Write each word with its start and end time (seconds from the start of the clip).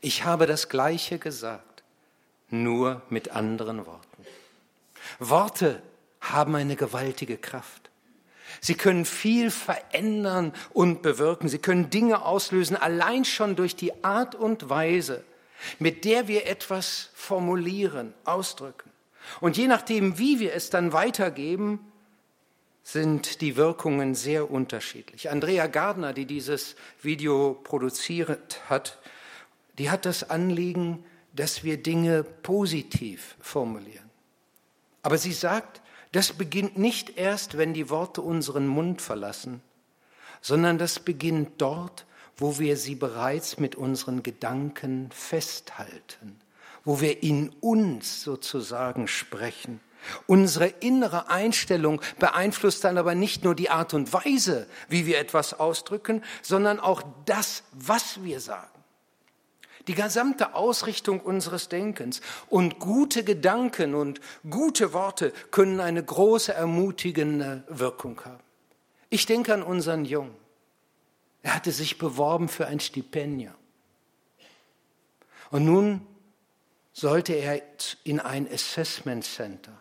Ich 0.00 0.24
habe 0.24 0.46
das 0.46 0.68
Gleiche 0.68 1.18
gesagt, 1.18 1.82
nur 2.48 3.02
mit 3.10 3.30
anderen 3.30 3.86
Worten. 3.86 4.26
Worte 5.18 5.82
haben 6.20 6.54
eine 6.54 6.76
gewaltige 6.76 7.36
Kraft. 7.36 7.90
Sie 8.60 8.74
können 8.74 9.04
viel 9.04 9.50
verändern 9.50 10.52
und 10.72 11.02
bewirken. 11.02 11.48
Sie 11.48 11.58
können 11.58 11.90
Dinge 11.90 12.24
auslösen, 12.24 12.76
allein 12.76 13.24
schon 13.24 13.56
durch 13.56 13.76
die 13.76 14.04
Art 14.04 14.34
und 14.34 14.68
Weise, 14.68 15.22
mit 15.78 16.04
der 16.04 16.26
wir 16.26 16.46
etwas 16.46 17.10
formulieren, 17.14 18.12
ausdrücken. 18.24 18.90
Und 19.40 19.56
je 19.56 19.68
nachdem, 19.68 20.18
wie 20.18 20.40
wir 20.40 20.54
es 20.54 20.70
dann 20.70 20.92
weitergeben, 20.92 21.78
sind 22.82 23.40
die 23.40 23.56
Wirkungen 23.56 24.14
sehr 24.14 24.50
unterschiedlich. 24.50 25.30
Andrea 25.30 25.66
Gardner, 25.66 26.12
die 26.12 26.24
dieses 26.24 26.74
Video 27.02 27.54
produziert 27.62 28.60
hat, 28.68 28.98
die 29.80 29.88
hat 29.88 30.04
das 30.04 30.28
Anliegen, 30.28 31.02
dass 31.32 31.64
wir 31.64 31.82
Dinge 31.82 32.22
positiv 32.22 33.36
formulieren. 33.40 34.10
Aber 35.00 35.16
sie 35.16 35.32
sagt, 35.32 35.80
das 36.12 36.34
beginnt 36.34 36.76
nicht 36.76 37.16
erst, 37.16 37.56
wenn 37.56 37.72
die 37.72 37.88
Worte 37.88 38.20
unseren 38.20 38.66
Mund 38.66 39.00
verlassen, 39.00 39.62
sondern 40.42 40.76
das 40.76 41.00
beginnt 41.00 41.62
dort, 41.62 42.04
wo 42.36 42.58
wir 42.58 42.76
sie 42.76 42.94
bereits 42.94 43.58
mit 43.58 43.74
unseren 43.74 44.22
Gedanken 44.22 45.08
festhalten, 45.12 46.38
wo 46.84 47.00
wir 47.00 47.22
in 47.22 47.48
uns 47.60 48.22
sozusagen 48.22 49.08
sprechen. 49.08 49.80
Unsere 50.26 50.66
innere 50.66 51.30
Einstellung 51.30 52.02
beeinflusst 52.18 52.84
dann 52.84 52.98
aber 52.98 53.14
nicht 53.14 53.44
nur 53.44 53.54
die 53.54 53.70
Art 53.70 53.94
und 53.94 54.12
Weise, 54.12 54.66
wie 54.90 55.06
wir 55.06 55.18
etwas 55.18 55.58
ausdrücken, 55.58 56.22
sondern 56.42 56.80
auch 56.80 57.02
das, 57.24 57.62
was 57.72 58.22
wir 58.22 58.40
sagen. 58.40 58.69
Die 59.86 59.94
gesamte 59.94 60.54
Ausrichtung 60.54 61.20
unseres 61.20 61.68
Denkens 61.68 62.20
und 62.48 62.78
gute 62.78 63.24
Gedanken 63.24 63.94
und 63.94 64.20
gute 64.48 64.92
Worte 64.92 65.32
können 65.50 65.80
eine 65.80 66.04
große 66.04 66.52
ermutigende 66.52 67.64
Wirkung 67.68 68.20
haben. 68.24 68.42
Ich 69.08 69.26
denke 69.26 69.54
an 69.54 69.62
unseren 69.62 70.04
Jungen. 70.04 70.34
Er 71.42 71.54
hatte 71.54 71.72
sich 71.72 71.98
beworben 71.98 72.48
für 72.48 72.66
ein 72.66 72.80
Stipendium. 72.80 73.54
Und 75.50 75.64
nun 75.64 76.06
sollte 76.92 77.32
er 77.32 77.62
in 78.04 78.20
ein 78.20 78.50
Assessment 78.52 79.24
Center. 79.24 79.72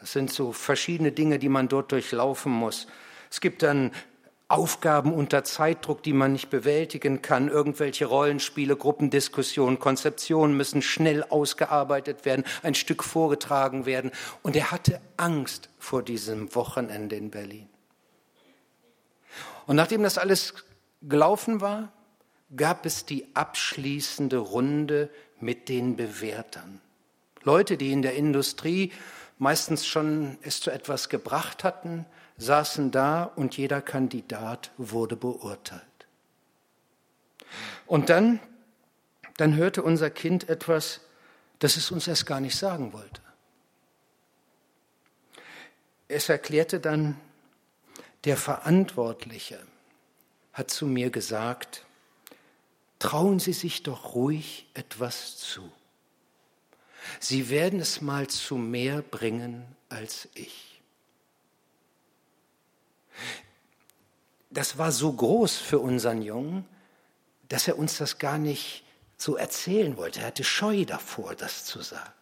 Das 0.00 0.12
sind 0.12 0.30
so 0.30 0.52
verschiedene 0.52 1.12
Dinge, 1.12 1.38
die 1.38 1.48
man 1.48 1.68
dort 1.68 1.92
durchlaufen 1.92 2.52
muss. 2.52 2.86
Es 3.30 3.40
gibt 3.40 3.62
dann 3.62 3.90
Aufgaben 4.48 5.14
unter 5.14 5.42
Zeitdruck, 5.42 6.02
die 6.02 6.12
man 6.12 6.32
nicht 6.32 6.50
bewältigen 6.50 7.22
kann, 7.22 7.48
irgendwelche 7.48 8.04
Rollenspiele, 8.04 8.76
Gruppendiskussionen, 8.76 9.78
Konzeptionen 9.78 10.56
müssen 10.56 10.82
schnell 10.82 11.24
ausgearbeitet 11.24 12.24
werden, 12.26 12.44
ein 12.62 12.74
Stück 12.74 13.02
vorgetragen 13.02 13.86
werden. 13.86 14.10
Und 14.42 14.54
er 14.54 14.70
hatte 14.70 15.00
Angst 15.16 15.70
vor 15.78 16.02
diesem 16.02 16.54
Wochenende 16.54 17.16
in 17.16 17.30
Berlin. 17.30 17.68
Und 19.66 19.76
nachdem 19.76 20.02
das 20.02 20.18
alles 20.18 20.54
gelaufen 21.00 21.62
war, 21.62 21.92
gab 22.54 22.84
es 22.84 23.06
die 23.06 23.26
abschließende 23.34 24.36
Runde 24.36 25.08
mit 25.40 25.68
den 25.68 25.96
Bewertern. 25.96 26.80
Leute, 27.42 27.76
die 27.76 27.92
in 27.92 28.02
der 28.02 28.14
Industrie 28.14 28.92
meistens 29.38 29.86
schon 29.86 30.38
es 30.42 30.60
zu 30.60 30.70
etwas 30.70 31.08
gebracht 31.08 31.64
hatten, 31.64 32.06
saßen 32.36 32.90
da 32.90 33.24
und 33.24 33.56
jeder 33.56 33.80
Kandidat 33.80 34.72
wurde 34.76 35.16
beurteilt. 35.16 35.82
Und 37.86 38.10
dann, 38.10 38.40
dann 39.36 39.54
hörte 39.54 39.82
unser 39.82 40.10
Kind 40.10 40.48
etwas, 40.48 41.00
das 41.58 41.76
es 41.76 41.90
uns 41.90 42.08
erst 42.08 42.26
gar 42.26 42.40
nicht 42.40 42.56
sagen 42.56 42.92
wollte. 42.92 43.20
Es 46.08 46.28
erklärte 46.28 46.80
dann, 46.80 47.18
der 48.24 48.36
Verantwortliche 48.36 49.58
hat 50.52 50.70
zu 50.70 50.86
mir 50.86 51.10
gesagt, 51.10 51.84
trauen 52.98 53.38
Sie 53.38 53.52
sich 53.52 53.82
doch 53.82 54.14
ruhig 54.14 54.66
etwas 54.74 55.36
zu. 55.36 55.70
Sie 57.20 57.50
werden 57.50 57.80
es 57.80 58.00
mal 58.00 58.28
zu 58.28 58.56
mehr 58.56 59.02
bringen 59.02 59.64
als 59.88 60.28
ich. 60.34 60.73
Das 64.54 64.78
war 64.78 64.92
so 64.92 65.12
groß 65.12 65.56
für 65.56 65.80
unseren 65.80 66.22
Jungen, 66.22 66.64
dass 67.48 67.66
er 67.66 67.76
uns 67.76 67.98
das 67.98 68.18
gar 68.18 68.38
nicht 68.38 68.84
so 69.18 69.36
erzählen 69.36 69.96
wollte. 69.96 70.20
Er 70.20 70.26
hatte 70.26 70.44
Scheu 70.44 70.84
davor, 70.84 71.34
das 71.34 71.64
zu 71.64 71.82
sagen. 71.82 72.12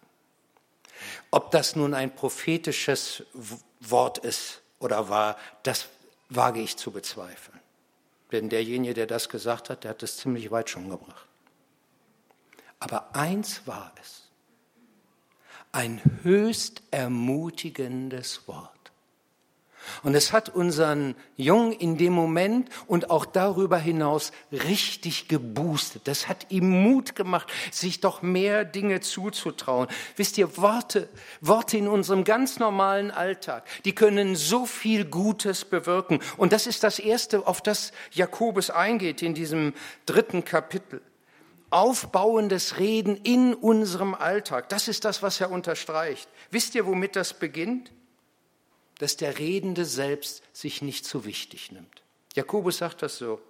Ob 1.30 1.50
das 1.50 1.76
nun 1.76 1.92
ein 1.92 2.14
prophetisches 2.14 3.24
Wort 3.80 4.18
ist 4.18 4.62
oder 4.78 5.10
war, 5.10 5.36
das 5.62 5.88
wage 6.30 6.60
ich 6.60 6.76
zu 6.78 6.90
bezweifeln. 6.90 7.60
Denn 8.30 8.48
derjenige, 8.48 8.94
der 8.94 9.06
das 9.06 9.28
gesagt 9.28 9.68
hat, 9.68 9.84
der 9.84 9.90
hat 9.90 10.02
es 10.02 10.16
ziemlich 10.16 10.50
weit 10.50 10.70
schon 10.70 10.88
gebracht. 10.88 11.26
Aber 12.78 13.14
eins 13.14 13.66
war 13.66 13.92
es 14.00 14.22
ein 15.70 16.00
höchst 16.22 16.82
ermutigendes 16.90 18.48
Wort. 18.48 18.81
Und 20.02 20.14
es 20.14 20.32
hat 20.32 20.48
unseren 20.48 21.14
Jungen 21.36 21.72
in 21.72 21.96
dem 21.96 22.12
Moment 22.12 22.68
und 22.86 23.10
auch 23.10 23.26
darüber 23.26 23.78
hinaus 23.78 24.32
richtig 24.50 25.28
geboostet. 25.28 26.02
Das 26.06 26.28
hat 26.28 26.46
ihm 26.50 26.68
Mut 26.68 27.14
gemacht, 27.14 27.48
sich 27.70 28.00
doch 28.00 28.22
mehr 28.22 28.64
Dinge 28.64 29.00
zuzutrauen. 29.00 29.88
Wisst 30.16 30.38
ihr, 30.38 30.56
Worte, 30.56 31.08
Worte 31.40 31.76
in 31.76 31.88
unserem 31.88 32.24
ganz 32.24 32.58
normalen 32.58 33.10
Alltag, 33.10 33.64
die 33.84 33.94
können 33.94 34.36
so 34.36 34.66
viel 34.66 35.04
Gutes 35.04 35.64
bewirken. 35.64 36.20
Und 36.36 36.52
das 36.52 36.66
ist 36.66 36.82
das 36.82 36.98
Erste, 36.98 37.46
auf 37.46 37.60
das 37.60 37.92
Jakobus 38.12 38.70
eingeht 38.70 39.22
in 39.22 39.34
diesem 39.34 39.74
dritten 40.06 40.44
Kapitel 40.44 41.02
aufbauendes 41.72 42.78
Reden 42.78 43.16
in 43.16 43.54
unserem 43.54 44.14
Alltag. 44.14 44.68
Das 44.68 44.88
ist 44.88 45.04
das, 45.04 45.22
was 45.22 45.40
er 45.40 45.50
unterstreicht. 45.50 46.28
Wisst 46.50 46.74
ihr, 46.74 46.86
womit 46.86 47.16
das 47.16 47.34
beginnt? 47.34 47.90
Dass 49.02 49.16
der 49.16 49.40
Redende 49.40 49.84
selbst 49.84 50.44
sich 50.52 50.80
nicht 50.80 51.04
so 51.04 51.24
wichtig 51.24 51.72
nimmt. 51.72 52.04
Jakobus 52.36 52.78
sagt 52.78 53.02
das 53.02 53.18
so. 53.18 53.40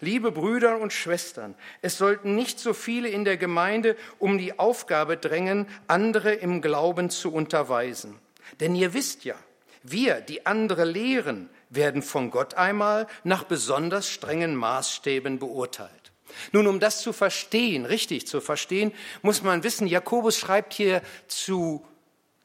Liebe 0.00 0.30
Brüder 0.30 0.78
und 0.78 0.92
Schwestern, 0.92 1.56
es 1.82 1.98
sollten 1.98 2.36
nicht 2.36 2.60
so 2.60 2.74
viele 2.74 3.08
in 3.08 3.24
der 3.24 3.36
Gemeinde 3.36 3.96
um 4.20 4.38
die 4.38 4.56
Aufgabe 4.60 5.16
drängen, 5.16 5.66
andere 5.88 6.34
im 6.34 6.62
Glauben 6.62 7.10
zu 7.10 7.32
unterweisen. 7.32 8.20
Denn 8.60 8.76
ihr 8.76 8.94
wisst 8.94 9.24
ja, 9.24 9.34
wir, 9.82 10.20
die 10.20 10.46
andere 10.46 10.84
lehren, 10.84 11.50
werden 11.70 12.02
von 12.02 12.30
Gott 12.30 12.54
einmal 12.54 13.08
nach 13.24 13.42
besonders 13.42 14.08
strengen 14.08 14.54
Maßstäben 14.54 15.40
beurteilt. 15.40 16.12
Nun, 16.52 16.68
um 16.68 16.78
das 16.78 17.02
zu 17.02 17.12
verstehen, 17.12 17.84
richtig 17.84 18.28
zu 18.28 18.40
verstehen, 18.40 18.92
muss 19.22 19.42
man 19.42 19.64
wissen, 19.64 19.88
Jakobus 19.88 20.38
schreibt 20.38 20.72
hier 20.72 21.02
zu 21.26 21.84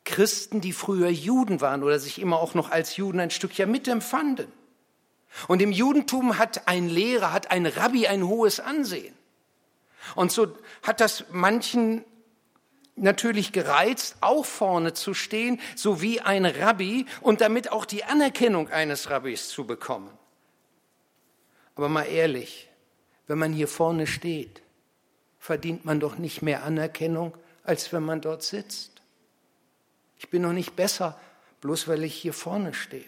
Christen, 0.05 0.61
die 0.61 0.71
früher 0.71 1.09
Juden 1.09 1.59
waren 1.61 1.83
oder 1.83 1.99
sich 1.99 2.21
immer 2.21 2.39
auch 2.39 2.53
noch 2.53 2.71
als 2.71 2.95
Juden 2.95 3.19
ein 3.19 3.31
Stückchen 3.31 3.69
mitempfanden. 3.69 4.51
Und 5.47 5.61
im 5.61 5.71
Judentum 5.71 6.37
hat 6.37 6.67
ein 6.67 6.87
Lehrer, 6.87 7.33
hat 7.33 7.51
ein 7.51 7.65
Rabbi 7.65 8.07
ein 8.07 8.25
hohes 8.25 8.59
Ansehen. 8.59 9.13
Und 10.15 10.31
so 10.31 10.55
hat 10.83 11.01
das 11.01 11.25
manchen 11.31 12.05
natürlich 12.95 13.51
gereizt, 13.51 14.17
auch 14.21 14.45
vorne 14.45 14.93
zu 14.93 15.13
stehen, 15.13 15.59
so 15.75 16.01
wie 16.01 16.21
ein 16.21 16.45
Rabbi 16.45 17.05
und 17.21 17.41
damit 17.41 17.71
auch 17.71 17.85
die 17.85 18.05
Anerkennung 18.05 18.69
eines 18.69 19.09
Rabbis 19.09 19.49
zu 19.49 19.65
bekommen. 19.65 20.11
Aber 21.75 21.89
mal 21.89 22.03
ehrlich, 22.03 22.69
wenn 23.27 23.37
man 23.37 23.51
hier 23.51 23.67
vorne 23.67 24.07
steht, 24.07 24.61
verdient 25.39 25.83
man 25.83 25.99
doch 25.99 26.17
nicht 26.17 26.41
mehr 26.41 26.63
Anerkennung, 26.63 27.35
als 27.63 27.91
wenn 27.91 28.03
man 28.03 28.21
dort 28.21 28.43
sitzt. 28.43 28.94
Ich 30.17 30.29
bin 30.29 30.41
noch 30.41 30.53
nicht 30.53 30.75
besser, 30.75 31.19
bloß 31.61 31.87
weil 31.87 32.03
ich 32.03 32.15
hier 32.15 32.33
vorne 32.33 32.73
stehe. 32.73 33.05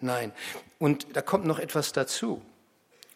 Nein, 0.00 0.32
und 0.78 1.16
da 1.16 1.22
kommt 1.22 1.46
noch 1.46 1.58
etwas 1.58 1.92
dazu. 1.92 2.42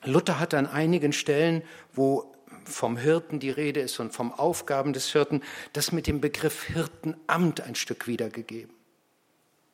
Luther 0.02 0.40
hat 0.40 0.54
an 0.54 0.66
einigen 0.66 1.12
Stellen, 1.12 1.62
wo 1.92 2.34
vom 2.64 2.96
Hirten 2.96 3.38
die 3.38 3.50
Rede 3.50 3.80
ist 3.80 4.00
und 4.00 4.12
vom 4.12 4.32
Aufgaben 4.32 4.92
des 4.92 5.12
Hirten, 5.12 5.42
das 5.72 5.92
mit 5.92 6.06
dem 6.06 6.20
Begriff 6.20 6.64
Hirtenamt 6.64 7.60
ein 7.60 7.74
Stück 7.74 8.06
wiedergegeben. 8.06 8.74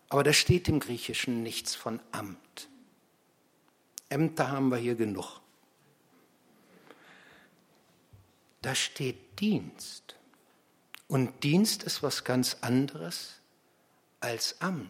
Aber 0.09 0.25
da 0.25 0.33
steht 0.33 0.69
im 0.69 0.81
Griechischen 0.81 1.43
nichts 1.43 1.75
von 1.75 2.01
Amt. 2.13 2.69
Ämter 4.09 4.51
haben 4.51 4.71
wir 4.71 4.79
hier 4.79 4.95
genug. 4.95 5.41
da 8.67 8.75
steht 8.75 9.39
Dienst. 9.39 10.16
Und 11.09 11.45
Dienst 11.45 11.83
ist 11.83 12.03
was 12.03 12.25
ganz 12.25 12.59
anderes 12.61 13.41
als 14.21 14.61
Amt. 14.61 14.89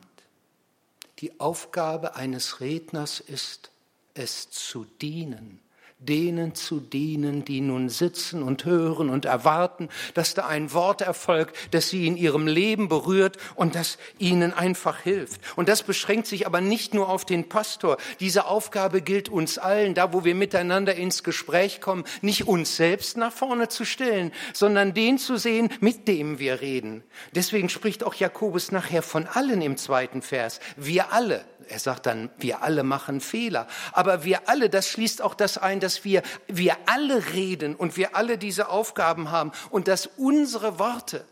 Die 1.19 1.41
Aufgabe 1.41 2.17
eines 2.17 2.61
Redners 2.61 3.21
ist, 3.21 3.71
es 4.15 4.51
zu 4.51 4.85
dienen, 5.01 5.61
denen 5.99 6.55
zu 6.55 6.79
dienen, 6.79 7.45
die 7.45 7.63
nun 7.63 7.89
sitzen 7.89 8.43
und 8.43 8.67
hören 8.67 9.09
und 9.09 9.25
erwarten, 9.25 9.89
dass 10.13 10.35
da 10.35 10.47
ein 10.47 10.75
Wort 10.75 11.01
erfolgt, 11.01 11.57
das 11.71 11.89
sie 11.89 12.07
in 12.07 12.19
ihrem 12.19 12.47
Leben 12.47 12.89
berührt 12.89 13.39
und 13.55 13.75
das 13.75 13.97
ihnen 14.19 14.53
einfach 14.53 15.01
hilft. 15.01 15.41
Und 15.57 15.71
das 15.71 15.83
beschränkt 15.83 16.27
sich 16.27 16.47
aber 16.47 16.61
nicht 16.61 16.93
nur 16.93 17.09
auf 17.09 17.25
den 17.25 17.49
Pastor. 17.49 17.97
Diese 18.21 18.47
Aufgabe 18.47 19.01
gilt 19.01 19.31
uns 19.31 19.57
allen, 19.57 19.95
da 19.95 20.13
wo 20.13 20.25
wir 20.25 20.35
miteinander 20.35 20.95
ins 20.95 21.25
Gespräch 21.25 21.81
kommen, 21.81 22.05
nicht 22.21 22.47
uns 22.47 22.77
selbst 22.77 23.17
nach 23.17 23.33
vorne 23.33 23.69
zu 23.69 23.87
stellen, 23.87 24.33
sondern 24.53 24.93
den 24.93 25.17
zu 25.17 25.39
sehen, 25.39 25.71
mit 25.81 26.09
dem 26.09 26.39
wir 26.39 26.61
reden. 26.61 27.05
Deswegen 27.35 27.71
spricht 27.71 28.05
auch 28.05 28.15
Jakobus 28.15 28.71
nachher 28.71 29.03
von 29.03 29.27
allen 29.27 29.63
im 29.63 29.79
zweiten 29.79 30.21
Vers. 30.21 30.61
Wir 30.77 31.13
alle. 31.13 31.45
Er 31.69 31.79
sagt 31.79 32.07
dann, 32.07 32.31
wir 32.39 32.63
alle 32.63 32.83
machen 32.83 33.21
Fehler. 33.21 33.67
Aber 33.93 34.25
wir 34.25 34.49
alle, 34.49 34.71
das 34.71 34.89
schließt 34.89 35.23
auch 35.23 35.35
das 35.35 35.59
ein, 35.59 35.81
dass 35.81 36.05
wir, 36.05 36.23
wir 36.47 36.77
alle 36.87 37.33
reden 37.33 37.75
und 37.75 37.97
wir 37.97 38.17
alle 38.17 38.39
diese 38.39 38.69
Aufgaben 38.69 39.31
haben 39.31 39.53
und 39.71 39.89
dass 39.89 40.09
unsere 40.17 40.79
Worte, 40.79 41.25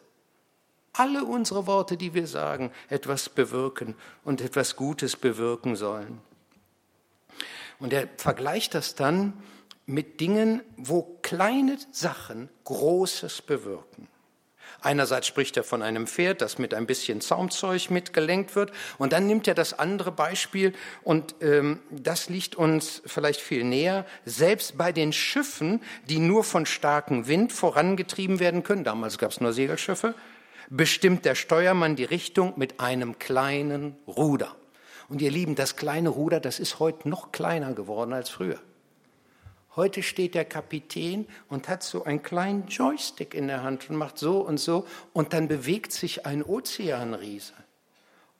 alle 0.92 1.24
unsere 1.24 1.66
Worte, 1.66 1.96
die 1.96 2.14
wir 2.14 2.26
sagen, 2.26 2.72
etwas 2.88 3.28
bewirken 3.28 3.94
und 4.24 4.40
etwas 4.40 4.76
Gutes 4.76 5.16
bewirken 5.16 5.76
sollen. 5.76 6.20
Und 7.78 7.92
er 7.92 8.08
vergleicht 8.16 8.74
das 8.74 8.94
dann 8.94 9.32
mit 9.86 10.20
Dingen, 10.20 10.62
wo 10.76 11.18
kleine 11.22 11.76
Sachen 11.90 12.48
Großes 12.64 13.42
bewirken. 13.42 14.08
Einerseits 14.84 15.26
spricht 15.26 15.56
er 15.56 15.64
von 15.64 15.80
einem 15.80 16.06
Pferd, 16.06 16.42
das 16.42 16.58
mit 16.58 16.74
ein 16.74 16.86
bisschen 16.86 17.22
Zaumzeug 17.22 17.90
mitgelenkt 17.90 18.54
wird. 18.54 18.70
Und 18.98 19.14
dann 19.14 19.26
nimmt 19.26 19.48
er 19.48 19.54
das 19.54 19.78
andere 19.78 20.12
Beispiel 20.12 20.74
und 21.02 21.36
ähm, 21.40 21.80
das 21.90 22.28
liegt 22.28 22.54
uns 22.54 23.00
vielleicht 23.06 23.40
viel 23.40 23.64
näher. 23.64 24.04
Selbst 24.26 24.76
bei 24.76 24.92
den 24.92 25.14
Schiffen, 25.14 25.80
die 26.10 26.18
nur 26.18 26.44
von 26.44 26.66
starkem 26.66 27.26
Wind 27.26 27.50
vorangetrieben 27.50 28.40
werden 28.40 28.62
können, 28.62 28.84
damals 28.84 29.16
gab 29.16 29.30
es 29.30 29.40
nur 29.40 29.54
Segelschiffe, 29.54 30.14
bestimmt 30.68 31.24
der 31.24 31.34
Steuermann 31.34 31.96
die 31.96 32.04
Richtung 32.04 32.52
mit 32.56 32.78
einem 32.78 33.18
kleinen 33.18 33.96
Ruder. 34.06 34.54
Und 35.08 35.22
ihr 35.22 35.30
Lieben, 35.30 35.54
das 35.54 35.76
kleine 35.76 36.10
Ruder, 36.10 36.40
das 36.40 36.58
ist 36.58 36.78
heute 36.78 37.08
noch 37.08 37.32
kleiner 37.32 37.72
geworden 37.72 38.12
als 38.12 38.28
früher. 38.28 38.60
Heute 39.76 40.02
steht 40.02 40.34
der 40.34 40.44
Kapitän 40.44 41.26
und 41.48 41.68
hat 41.68 41.82
so 41.82 42.04
einen 42.04 42.22
kleinen 42.22 42.68
Joystick 42.68 43.34
in 43.34 43.48
der 43.48 43.62
Hand 43.62 43.90
und 43.90 43.96
macht 43.96 44.18
so 44.18 44.40
und 44.40 44.58
so 44.58 44.86
und 45.12 45.32
dann 45.32 45.48
bewegt 45.48 45.92
sich 45.92 46.26
ein 46.26 46.44
Ozeanriese. 46.44 47.54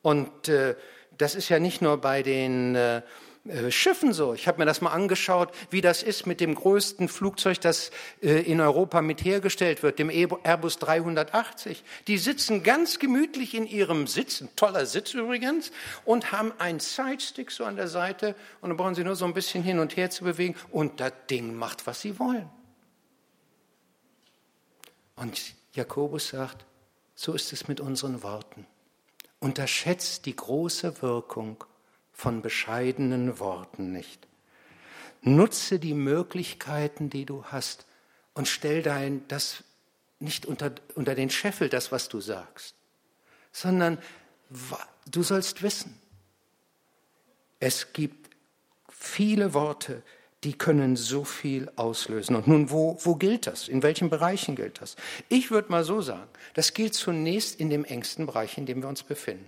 Und 0.01 0.47
äh, 0.47 0.75
das 1.17 1.35
ist 1.35 1.49
ja 1.49 1.59
nicht 1.59 1.81
nur 1.81 1.97
bei 1.97 2.23
den 2.23 2.75
äh, 2.75 3.01
äh, 3.47 3.69
Schiffen 3.69 4.11
so. 4.11 4.33
Ich 4.33 4.47
habe 4.47 4.57
mir 4.59 4.65
das 4.65 4.81
mal 4.81 4.91
angeschaut, 4.91 5.53
wie 5.69 5.81
das 5.81 6.01
ist 6.01 6.25
mit 6.25 6.41
dem 6.41 6.55
größten 6.55 7.07
Flugzeug, 7.07 7.61
das 7.61 7.91
äh, 8.21 8.41
in 8.41 8.59
Europa 8.59 9.01
mit 9.01 9.23
hergestellt 9.23 9.83
wird, 9.83 9.99
dem 9.99 10.09
Airbus 10.09 10.79
380. 10.79 11.83
Die 12.07 12.17
sitzen 12.17 12.63
ganz 12.63 12.97
gemütlich 12.97 13.53
in 13.53 13.67
ihrem 13.67 14.07
Sitz, 14.07 14.41
ein 14.41 14.49
toller 14.55 14.85
Sitz 14.85 15.13
übrigens, 15.13 15.71
und 16.05 16.31
haben 16.31 16.53
einen 16.57 16.79
Sidestick 16.79 17.51
so 17.51 17.65
an 17.65 17.75
der 17.75 17.87
Seite 17.87 18.35
und 18.61 18.69
dann 18.69 18.77
brauchen 18.77 18.95
sie 18.95 19.03
nur 19.03 19.15
so 19.15 19.25
ein 19.25 19.33
bisschen 19.33 19.63
hin 19.63 19.79
und 19.79 19.95
her 19.95 20.09
zu 20.09 20.23
bewegen 20.23 20.55
und 20.71 20.99
das 20.99 21.13
Ding 21.29 21.55
macht, 21.55 21.85
was 21.85 22.01
sie 22.01 22.17
wollen. 22.17 22.49
Und 25.15 25.39
Jakobus 25.73 26.29
sagt, 26.29 26.65
so 27.13 27.33
ist 27.33 27.53
es 27.53 27.67
mit 27.67 27.79
unseren 27.79 28.23
Worten. 28.23 28.65
Unterschätzt 29.39 30.25
die 30.25 30.35
große 30.35 31.01
Wirkung 31.01 31.63
von 32.15 32.41
bescheidenen 32.41 33.39
Worten 33.39 33.91
nicht. 33.91 34.27
Nutze 35.21 35.79
die 35.79 35.93
Möglichkeiten, 35.93 37.09
die 37.09 37.25
du 37.25 37.43
hast 37.43 37.85
und 38.33 38.47
stell 38.47 38.81
dein, 38.81 39.27
das 39.27 39.63
nicht 40.19 40.45
unter, 40.45 40.71
unter 40.95 41.13
den 41.13 41.29
Scheffel, 41.29 41.67
das, 41.67 41.91
was 41.91 42.07
du 42.07 42.21
sagst, 42.21 42.75
sondern 43.51 43.97
du 45.11 45.23
sollst 45.23 45.61
wissen, 45.61 45.99
es 47.59 47.91
gibt 47.91 48.29
viele 48.89 49.53
Worte, 49.53 50.01
die 50.45 50.57
können 50.57 50.95
so 50.95 51.25
viel 51.25 51.69
auslösen. 51.75 52.35
Und 52.35 52.47
nun, 52.47 52.69
wo, 52.69 52.97
wo 53.01 53.15
gilt 53.15 53.47
das? 53.47 53.67
In 53.67 53.83
welchen 53.83 54.09
Bereichen 54.09 54.55
gilt 54.55 54.81
das? 54.81 54.95
Ich 55.27 55.51
würde 55.51 55.71
mal 55.71 55.83
so 55.83 56.01
sagen, 56.01 56.29
das 56.53 56.73
gilt 56.73 56.93
zunächst 56.93 57.59
in 57.59 57.69
dem 57.69 57.83
engsten 57.83 58.25
Bereich, 58.25 58.57
in 58.57 58.65
dem 58.65 58.81
wir 58.81 58.87
uns 58.87 59.03
befinden. 59.03 59.47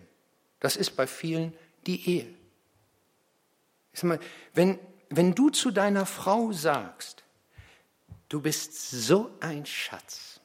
Das 0.59 0.75
ist 0.75 0.91
bei 0.91 1.07
vielen 1.07 1.53
die 1.85 2.09
Ehe. 2.09 2.36
Ich 3.97 4.01
sag 4.01 4.09
mal, 4.09 4.19
wenn, 4.53 4.77
wenn 5.09 5.33
du 5.33 5.49
zu 5.49 5.71
deiner 5.71 6.05
Frau 6.05 6.51
sagst, 6.51 7.23
du 8.29 8.41
bist 8.41 8.91
so 8.91 9.35
ein 9.39 9.65
Schatz, 9.65 10.39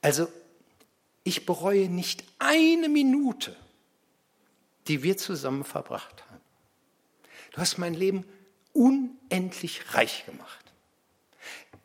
also 0.00 0.26
ich 1.22 1.44
bereue 1.44 1.90
nicht 1.90 2.24
eine 2.38 2.88
Minute, 2.88 3.54
die 4.88 5.02
wir 5.02 5.18
zusammen 5.18 5.64
verbracht 5.64 6.24
haben. 6.30 6.40
Du 7.50 7.58
hast 7.58 7.76
mein 7.76 7.92
Leben 7.92 8.24
unendlich 8.72 9.94
reich 9.94 10.24
gemacht. 10.24 10.72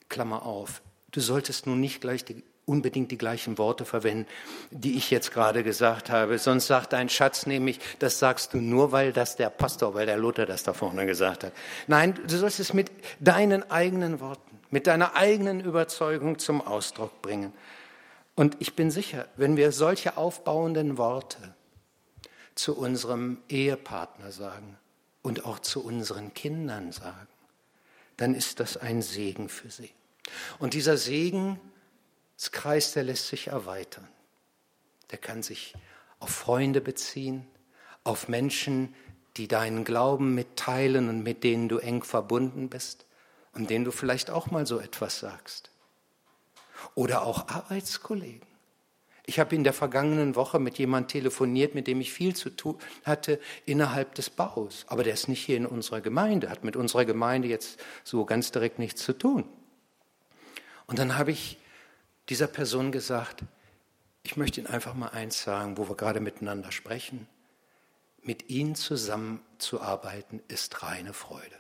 Klammer 0.08 0.44
auf, 0.44 0.82
du 1.12 1.20
solltest 1.20 1.68
nun 1.68 1.82
nicht 1.82 2.00
gleich 2.00 2.24
die 2.24 2.46
unbedingt 2.68 3.12
die 3.12 3.18
gleichen 3.18 3.58
Worte 3.58 3.86
verwenden, 3.86 4.28
die 4.72 4.98
ich 4.98 5.10
jetzt 5.10 5.32
gerade 5.32 5.64
gesagt 5.64 6.10
habe. 6.10 6.38
Sonst 6.38 6.68
sagt 6.68 6.94
dein 6.94 7.08
Schatz 7.08 7.46
nämlich, 7.46 7.80
das 8.00 8.20
sagst 8.20 8.54
du 8.54 8.58
nur, 8.58 8.92
weil 8.92 9.14
das 9.14 9.38
der 9.38 9.50
Pastor, 9.50 9.94
weil 9.94 10.06
der 10.06 10.18
Luther 10.18 10.46
das 10.46 10.64
da 10.64 10.74
vorne 10.74 11.06
gesagt 11.06 11.46
hat. 11.46 11.54
Nein, 11.88 12.20
du 12.28 12.38
sollst 12.38 12.60
es 12.60 12.74
mit 12.74 12.92
deinen 13.20 13.72
eigenen 13.72 14.20
Worten, 14.20 14.60
mit 14.70 14.86
deiner 14.86 15.16
eigenen 15.16 15.62
Überzeugung 15.62 16.40
zum 16.40 16.62
Ausdruck 16.62 17.22
bringen. 17.22 17.54
Und 18.36 18.58
ich 18.60 18.76
bin 18.76 18.92
sicher, 18.92 19.28
wenn 19.38 19.56
wir 19.56 19.72
solche 19.72 20.18
aufbauenden 20.18 20.98
Worte 20.98 21.56
zu 22.54 22.78
unserem 22.78 23.38
Ehepartner 23.48 24.32
sagen 24.32 24.78
und 25.22 25.46
auch 25.46 25.60
zu 25.60 25.84
unseren 25.84 26.34
Kindern 26.34 26.92
sagen, 26.92 27.28
dann 28.18 28.36
ist 28.36 28.60
das 28.60 28.76
ein 28.76 29.02
Segen 29.02 29.48
für 29.48 29.70
sie. 29.70 29.92
Und 30.60 30.74
dieser 30.74 30.98
Segen 30.98 31.60
das 32.38 32.52
Kreis, 32.52 32.94
der 32.94 33.04
lässt 33.04 33.28
sich 33.28 33.48
erweitern. 33.48 34.08
Der 35.12 35.18
kann 35.18 35.44
sich 35.44 35.74
auf 36.20 36.30
Freunde 36.30 36.82
beziehen, 36.82 37.46
auf 38.04 38.28
Menschen, 38.28 38.94
die 39.38 39.48
deinen 39.48 39.84
Glauben 39.84 40.36
mitteilen 40.36 41.10
und 41.10 41.24
mit 41.24 41.44
denen 41.44 41.70
du 41.70 41.78
eng 41.78 42.04
verbunden 42.04 42.70
bist 42.70 43.06
und 43.54 43.70
denen 43.70 43.86
du 43.86 43.92
vielleicht 43.92 44.30
auch 44.30 44.52
mal 44.52 44.66
so 44.66 44.80
etwas 44.80 45.20
sagst. 45.20 45.72
Oder 46.96 47.24
auch 47.24 47.48
Arbeitskollegen. 47.48 48.48
Ich 49.26 49.40
habe 49.40 49.56
in 49.56 49.64
der 49.64 49.74
vergangenen 49.74 50.36
Woche 50.36 50.58
mit 50.58 50.78
jemandem 50.78 51.10
telefoniert, 51.10 51.76
mit 51.76 51.88
dem 51.88 52.00
ich 52.00 52.14
viel 52.14 52.36
zu 52.36 52.50
tun 52.50 52.78
hatte 53.04 53.42
innerhalb 53.66 54.16
des 54.16 54.30
Baus. 54.30 54.86
Aber 54.88 55.04
der 55.04 55.14
ist 55.14 55.28
nicht 55.28 55.44
hier 55.44 55.58
in 55.58 55.66
unserer 55.66 56.02
Gemeinde, 56.02 56.50
hat 56.50 56.64
mit 56.64 56.78
unserer 56.78 57.04
Gemeinde 57.04 57.48
jetzt 57.50 57.80
so 58.06 58.24
ganz 58.26 58.52
direkt 58.52 58.80
nichts 58.80 59.04
zu 59.04 59.12
tun. 59.12 59.44
Und 60.86 60.98
dann 60.98 61.18
habe 61.18 61.32
ich 61.32 61.58
dieser 62.30 62.48
Person 62.48 62.92
gesagt, 62.92 63.44
ich 64.24 64.36
möchte 64.36 64.60
Ihnen 64.60 64.68
einfach 64.68 64.94
mal 64.94 65.10
eins 65.10 65.44
sagen, 65.44 65.78
wo 65.78 65.88
wir 65.88 65.96
gerade 65.96 66.20
miteinander 66.20 66.72
sprechen. 66.72 67.28
Mit 68.22 68.50
Ihnen 68.50 68.76
zusammenzuarbeiten 68.76 70.42
ist 70.48 70.84
reine 70.84 71.14
Freude. 71.14 71.56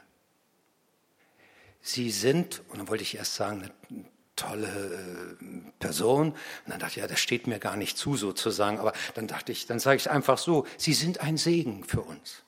Sie 1.79 2.12
sind, 2.12 2.62
und 2.67 2.79
dann 2.79 2.89
wollte 2.89 3.03
ich 3.03 3.15
erst 3.15 3.36
sagen, 3.36 3.62
eine 3.62 4.05
tolle 4.36 4.67
äh, 4.67 5.71
Person. 5.79 6.31
Und 6.31 6.38
dann 6.67 6.79
dachte 6.79 6.91
ich, 6.91 6.97
ja, 6.97 7.07
das 7.07 7.19
steht 7.19 7.47
mir 7.47 7.59
gar 7.59 7.75
nicht 7.75 7.97
zu, 7.97 8.15
sozusagen. 8.15 8.79
Aber 8.79 8.93
dann 9.15 9.27
dachte 9.27 9.51
ich, 9.51 9.65
dann 9.65 9.79
sage 9.79 9.97
ich 9.97 10.03
es 10.03 10.07
einfach 10.07 10.38
so, 10.38 10.65
Sie 10.77 10.93
sind 10.93 11.21
ein 11.21 11.38
Segen 11.38 11.83
für 11.83 12.01
uns. 12.01 12.43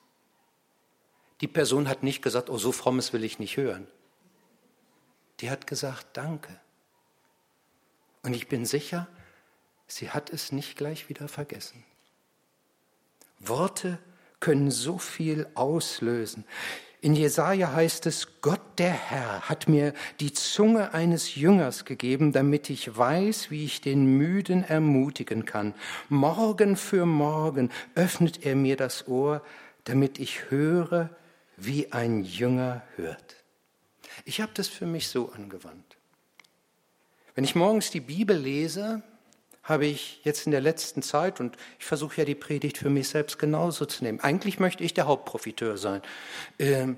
Die 1.42 1.48
Person 1.48 1.88
hat 1.88 2.04
nicht 2.04 2.22
gesagt, 2.22 2.50
oh, 2.50 2.58
so 2.58 2.72
frommes 2.72 3.14
will 3.14 3.24
ich 3.24 3.40
nicht 3.40 3.58
hören. 3.58 3.88
Die 5.40 5.50
hat 5.50 5.68
gesagt, 5.68 6.06
danke. 6.14 6.60
Und 8.24 8.36
ich 8.36 8.48
bin 8.48 8.66
sicher, 8.66 9.08
sie 9.88 10.10
hat 10.10 10.32
es 10.32 10.52
nicht 10.52 10.76
gleich 10.78 11.10
wieder 11.10 11.28
vergessen. 11.28 11.84
Worte 13.40 14.00
können 14.40 14.72
so 14.72 14.98
viel 14.98 15.48
auslösen. 15.56 16.46
In 17.02 17.16
Jesaja 17.16 17.72
heißt 17.72 18.08
es, 18.08 18.42
Gott 18.42 18.62
der 18.78 18.92
Herr 18.92 19.48
hat 19.48 19.70
mir 19.70 19.94
die 20.20 20.34
Zunge 20.34 20.94
eines 20.94 21.36
Jüngers 21.36 21.86
gegeben, 21.86 22.34
damit 22.34 22.70
ich 22.70 22.98
weiß, 22.98 23.52
wie 23.52 23.64
ich 23.64 23.80
den 23.80 24.18
Müden 24.18 24.66
ermutigen 24.66 25.46
kann. 25.46 25.74
Morgen 26.10 26.76
für 26.76 27.06
morgen 27.06 27.72
öffnet 27.96 28.46
er 28.46 28.58
mir 28.58 28.76
das 28.76 29.08
Ohr, 29.08 29.42
damit 29.86 30.20
ich 30.20 30.50
höre, 30.52 31.10
wie 31.56 31.94
ein 31.94 32.24
Jünger 32.24 32.82
hört. 32.98 33.38
Ich 34.26 34.42
habe 34.42 34.52
das 34.54 34.68
für 34.68 34.86
mich 34.86 35.08
so 35.08 35.32
angewandt. 35.32 35.89
Wenn 37.40 37.46
ich 37.46 37.56
morgens 37.56 37.90
die 37.90 38.02
Bibel 38.02 38.36
lese, 38.36 39.02
habe 39.64 39.86
ich 39.86 40.20
jetzt 40.26 40.46
in 40.46 40.52
der 40.52 40.60
letzten 40.60 41.02
Zeit, 41.02 41.40
und 41.40 41.56
ich 41.80 41.86
versuche 41.86 42.18
ja 42.18 42.26
die 42.26 42.36
Predigt 42.36 42.78
für 42.78 42.90
mich 42.90 43.08
selbst 43.08 43.40
genauso 43.40 43.86
zu 43.86 44.04
nehmen, 44.04 44.20
eigentlich 44.20 44.60
möchte 44.60 44.84
ich 44.84 44.94
der 44.94 45.08
Hauptprofiteur 45.08 45.78
sein, 45.78 46.02
ähm, 46.60 46.98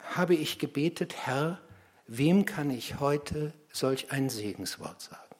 habe 0.00 0.34
ich 0.34 0.58
gebetet, 0.58 1.14
Herr, 1.24 1.60
wem 2.08 2.46
kann 2.46 2.68
ich 2.68 2.98
heute 2.98 3.52
solch 3.72 4.10
ein 4.10 4.28
Segenswort 4.28 5.02
sagen? 5.02 5.36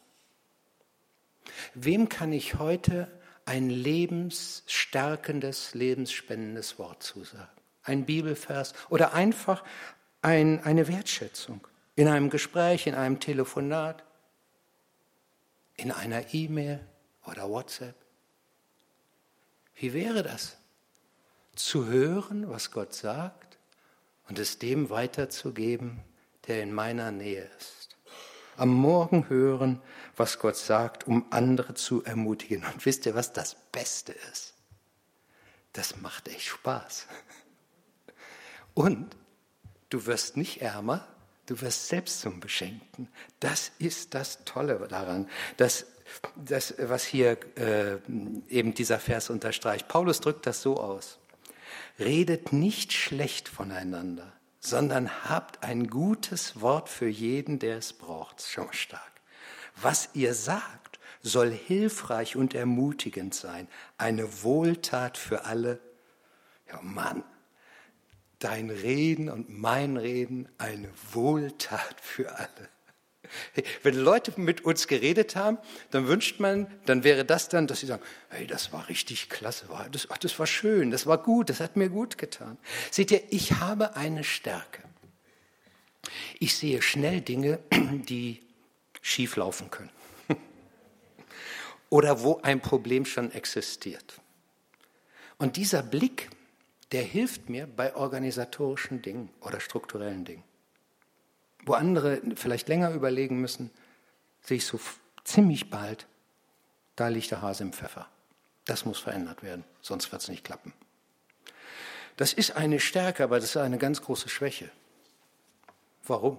Wem 1.75 2.09
kann 2.09 2.33
ich 2.33 2.55
heute 2.55 3.11
ein 3.47 3.69
lebensstärkendes, 3.69 5.75
lebensspendendes 5.75 6.79
Wort 6.79 7.03
zusagen? 7.03 7.49
Ein 7.83 8.05
Bibelvers 8.05 8.75
oder 8.91 9.13
einfach 9.13 9.65
ein, 10.23 10.63
eine 10.63 10.87
Wertschätzung 10.87 11.67
in 11.97 12.09
einem 12.09 12.31
Gespräch, 12.31 12.87
in 12.87 12.95
einem 12.95 13.21
Telefonat, 13.21 14.05
in 15.77 15.93
einer 15.93 16.35
E-Mail 16.35 16.87
oder 17.27 17.49
WhatsApp. 17.49 17.95
Wie 19.75 19.93
wäre 19.93 20.23
das? 20.23 20.57
Zu 21.55 21.87
hören, 21.87 22.49
was 22.49 22.71
Gott 22.71 22.95
sagt 22.95 23.59
und 24.29 24.39
es 24.39 24.59
dem 24.59 24.91
weiterzugeben, 24.91 26.01
der 26.47 26.63
in 26.63 26.73
meiner 26.73 27.11
Nähe 27.11 27.49
ist. 27.59 27.97
Am 28.57 28.69
Morgen 28.69 29.29
hören, 29.29 29.81
was 30.17 30.39
Gott 30.39 30.57
sagt, 30.57 31.07
um 31.07 31.27
andere 31.31 31.75
zu 31.75 32.05
ermutigen. 32.05 32.65
Und 32.65 32.85
wisst 32.85 33.07
ihr, 33.07 33.15
was 33.15 33.33
das 33.33 33.57
Beste 33.73 34.13
ist? 34.33 34.55
Das 35.73 36.01
macht 36.01 36.29
echt 36.29 36.47
Spaß. 36.47 37.07
Und 38.75 39.17
du 39.89 40.05
wirst 40.07 40.37
nicht 40.37 40.61
ärmer, 40.61 41.07
du 41.51 41.61
wirst 41.61 41.89
selbst 41.89 42.21
zum 42.21 42.39
Beschenkten. 42.39 43.09
Das 43.41 43.73
ist 43.79 44.15
das 44.15 44.45
Tolle 44.45 44.87
daran, 44.89 45.29
dass 45.57 45.87
das, 46.37 46.75
was 46.79 47.05
hier 47.05 47.39
äh, 47.57 47.99
eben 48.49 48.73
dieser 48.73 49.01
Vers 49.01 49.31
unterstreicht. 49.31 49.89
Paulus 49.89 50.21
drückt 50.21 50.47
das 50.47 50.63
so 50.63 50.77
aus. 50.79 51.19
Redet 51.99 52.53
nicht 52.53 52.93
schlecht 52.93 53.49
voneinander, 53.49 54.33
sondern 54.61 55.29
habt 55.29 55.65
ein 55.65 55.89
gutes 55.89 56.61
Wort 56.61 56.89
für 56.89 57.09
jeden, 57.09 57.59
der 57.59 57.79
es 57.79 57.93
braucht. 57.93 58.43
Schon 58.43 58.73
stark. 58.73 59.11
Was 59.83 60.11
ihr 60.15 60.35
sagt, 60.35 61.01
soll 61.23 61.51
hilfreich 61.51 62.37
und 62.37 62.55
ermutigend 62.55 63.35
sein. 63.35 63.67
Eine 63.99 64.43
Wohltat 64.45 65.19
für 65.19 65.45
alle. 65.47 65.81
Ja, 66.69 66.79
Mann, 66.81 67.25
dein 68.41 68.71
Reden 68.71 69.29
und 69.29 69.49
mein 69.49 69.97
Reden 69.97 70.49
eine 70.59 70.89
Wohltat 71.13 71.97
für 72.01 72.37
alle. 72.37 72.69
Wenn 73.83 73.95
Leute 73.95 74.33
mit 74.41 74.65
uns 74.65 74.89
geredet 74.89 75.37
haben, 75.37 75.59
dann 75.91 76.09
wünscht 76.09 76.41
man, 76.41 76.67
dann 76.87 77.05
wäre 77.05 77.25
das 77.25 77.49
dann, 77.49 77.69
dass 77.69 77.81
sie 77.81 77.87
sagen, 77.87 78.03
hey, 78.29 78.47
das 78.47 78.73
war 78.73 78.89
richtig 78.89 79.29
klasse, 79.29 79.67
das, 79.93 80.09
ach, 80.11 80.19
das 80.19 80.37
war 80.39 80.47
schön, 80.47 80.91
das 80.91 81.07
war 81.07 81.19
gut, 81.19 81.49
das 81.49 81.61
hat 81.61 81.77
mir 81.77 81.91
gut 81.91 82.19
getan. 82.19 82.59
Seht 82.91 83.13
ihr, 83.13 83.23
ich 83.31 83.53
habe 83.53 83.95
eine 83.95 84.25
Stärke. 84.25 84.83
Ich 86.41 86.57
sehe 86.57 86.83
schnell 86.83 87.21
Dinge, 87.21 87.61
die 87.71 88.43
schief 89.01 89.37
laufen 89.37 89.71
können. 89.71 89.91
Oder 91.91 92.23
wo 92.23 92.41
ein 92.43 92.61
Problem 92.61 93.05
schon 93.05 93.31
existiert. 93.31 94.21
Und 95.39 95.57
dieser 95.57 95.83
Blick, 95.83 96.31
der 96.93 97.03
hilft 97.03 97.49
mir 97.49 97.67
bei 97.67 97.95
organisatorischen 97.95 99.03
Dingen 99.03 99.31
oder 99.41 99.61
strukturellen 99.61 100.25
Dingen 100.25 100.45
wo 101.65 101.75
andere 101.75 102.21
vielleicht 102.37 102.69
länger 102.69 102.93
überlegen 102.93 103.41
müssen, 103.41 103.71
sehe 104.43 104.59
ich 104.59 104.67
so 104.67 104.81
ziemlich 105.25 105.71
bald, 105.71 106.07
da 106.97 107.09
liegt 107.09 107.31
der 107.31 107.43
Hase 107.43 107.65
im 107.65 107.73
Pfeffer. 107.73 108.09
Das 108.65 108.85
muss 108.85 108.99
verändert 108.99 109.43
werden, 109.43 109.65
sonst 109.81 110.11
wird 110.13 110.23
es 110.23 110.29
nicht 110.29 110.45
klappen. 110.45 110.73
Das 112.17 112.33
ist 112.33 112.57
eine 112.57 112.81
Stärke, 112.81 113.25
aber 113.25 113.41
das 113.41 113.51
ist 113.51 113.57
eine 113.57 113.79
ganz 113.79 114.03
große 114.03 114.29
Schwäche. 114.29 114.71
Warum? 116.07 116.39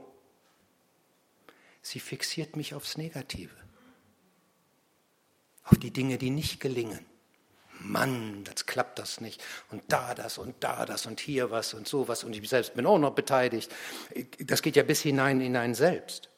Sie 1.81 1.99
fixiert 1.99 2.55
mich 2.55 2.75
aufs 2.75 2.97
Negative, 2.97 3.55
auf 5.63 5.77
die 5.79 5.91
Dinge, 5.91 6.17
die 6.17 6.29
nicht 6.29 6.59
gelingen. 6.59 7.05
Mann, 7.83 8.43
jetzt 8.47 8.67
klappt 8.67 8.99
das 8.99 9.21
nicht. 9.21 9.43
Und 9.69 9.83
da 9.87 10.13
das 10.13 10.37
und 10.37 10.55
da 10.61 10.85
das 10.85 11.05
und 11.05 11.19
hier 11.19 11.51
was 11.51 11.73
und 11.73 11.87
sowas. 11.87 12.23
Und 12.23 12.35
ich 12.35 12.47
selbst 12.47 12.75
bin 12.75 12.85
auch 12.85 12.97
noch 12.97 13.13
beteiligt. 13.13 13.71
Das 14.39 14.61
geht 14.61 14.75
ja 14.75 14.83
bis 14.83 15.01
hinein 15.01 15.41
in 15.41 15.55
einen 15.55 15.75
selbst. 15.75 16.29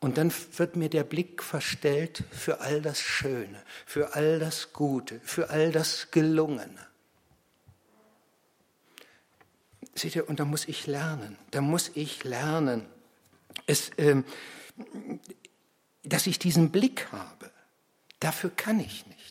Und 0.00 0.18
dann 0.18 0.32
wird 0.56 0.76
mir 0.76 0.88
der 0.88 1.04
Blick 1.04 1.42
verstellt 1.42 2.22
für 2.30 2.60
all 2.60 2.82
das 2.82 3.00
Schöne, 3.00 3.62
für 3.86 4.14
all 4.14 4.38
das 4.38 4.72
Gute, 4.72 5.20
für 5.20 5.50
all 5.50 5.72
das 5.72 6.10
Gelungene. 6.10 6.86
Seht 9.94 10.14
ihr, 10.14 10.28
und 10.28 10.38
da 10.38 10.44
muss 10.44 10.68
ich 10.68 10.86
lernen, 10.86 11.38
da 11.50 11.62
muss 11.62 11.90
ich 11.94 12.22
lernen, 12.22 12.86
es, 13.66 13.90
ähm, 13.96 14.24
dass 16.02 16.26
ich 16.26 16.38
diesen 16.38 16.70
Blick 16.70 17.10
habe. 17.12 17.50
Dafür 18.20 18.50
kann 18.50 18.78
ich 18.78 19.06
nichts. 19.06 19.25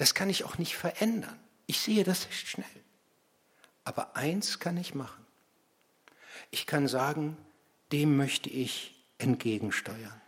Das 0.00 0.14
kann 0.14 0.30
ich 0.30 0.44
auch 0.44 0.56
nicht 0.56 0.76
verändern. 0.76 1.38
Ich 1.66 1.80
sehe 1.80 2.04
das 2.04 2.26
schnell. 2.32 2.64
Aber 3.84 4.16
eins 4.16 4.58
kann 4.58 4.78
ich 4.78 4.94
machen. 4.94 5.26
Ich 6.50 6.66
kann 6.66 6.88
sagen, 6.88 7.36
dem 7.92 8.16
möchte 8.16 8.48
ich 8.48 8.94
entgegensteuern. 9.18 10.18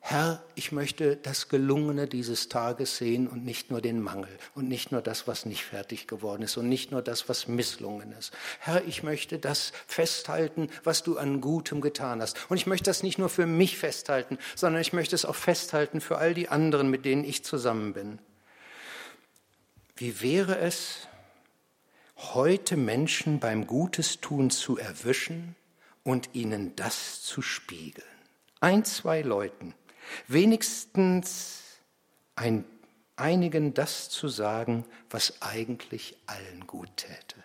Herr, 0.00 0.42
ich 0.54 0.72
möchte 0.72 1.16
das 1.18 1.50
Gelungene 1.50 2.06
dieses 2.06 2.48
Tages 2.48 2.96
sehen 2.96 3.28
und 3.28 3.44
nicht 3.44 3.70
nur 3.70 3.82
den 3.82 4.00
Mangel 4.00 4.38
und 4.54 4.70
nicht 4.70 4.90
nur 4.90 5.02
das, 5.02 5.28
was 5.28 5.44
nicht 5.44 5.64
fertig 5.66 6.06
geworden 6.06 6.40
ist 6.40 6.56
und 6.56 6.70
nicht 6.70 6.90
nur 6.90 7.02
das, 7.02 7.28
was 7.28 7.46
misslungen 7.46 8.10
ist. 8.12 8.32
Herr, 8.58 8.86
ich 8.86 9.02
möchte 9.02 9.38
das 9.38 9.74
festhalten, 9.86 10.70
was 10.82 11.02
du 11.02 11.18
an 11.18 11.42
Gutem 11.42 11.82
getan 11.82 12.22
hast. 12.22 12.38
Und 12.48 12.56
ich 12.56 12.66
möchte 12.66 12.88
das 12.88 13.02
nicht 13.02 13.18
nur 13.18 13.28
für 13.28 13.44
mich 13.44 13.76
festhalten, 13.76 14.38
sondern 14.56 14.80
ich 14.80 14.94
möchte 14.94 15.14
es 15.14 15.26
auch 15.26 15.36
festhalten 15.36 16.00
für 16.00 16.16
all 16.16 16.32
die 16.32 16.48
anderen, 16.48 16.88
mit 16.88 17.04
denen 17.04 17.24
ich 17.24 17.44
zusammen 17.44 17.92
bin. 17.92 18.18
Wie 19.96 20.20
wäre 20.20 20.58
es, 20.58 21.06
heute 22.16 22.76
Menschen 22.76 23.38
beim 23.38 23.66
Gutes 23.66 24.20
tun 24.20 24.50
zu 24.50 24.76
erwischen 24.76 25.54
und 26.02 26.30
ihnen 26.32 26.74
das 26.74 27.22
zu 27.22 27.42
spiegeln? 27.42 28.06
Ein, 28.60 28.84
zwei 28.84 29.22
Leuten, 29.22 29.72
wenigstens 30.26 31.60
ein, 32.34 32.64
einigen 33.14 33.72
das 33.72 34.10
zu 34.10 34.26
sagen, 34.28 34.84
was 35.10 35.40
eigentlich 35.42 36.16
allen 36.26 36.66
gut 36.66 36.96
täte. 36.96 37.36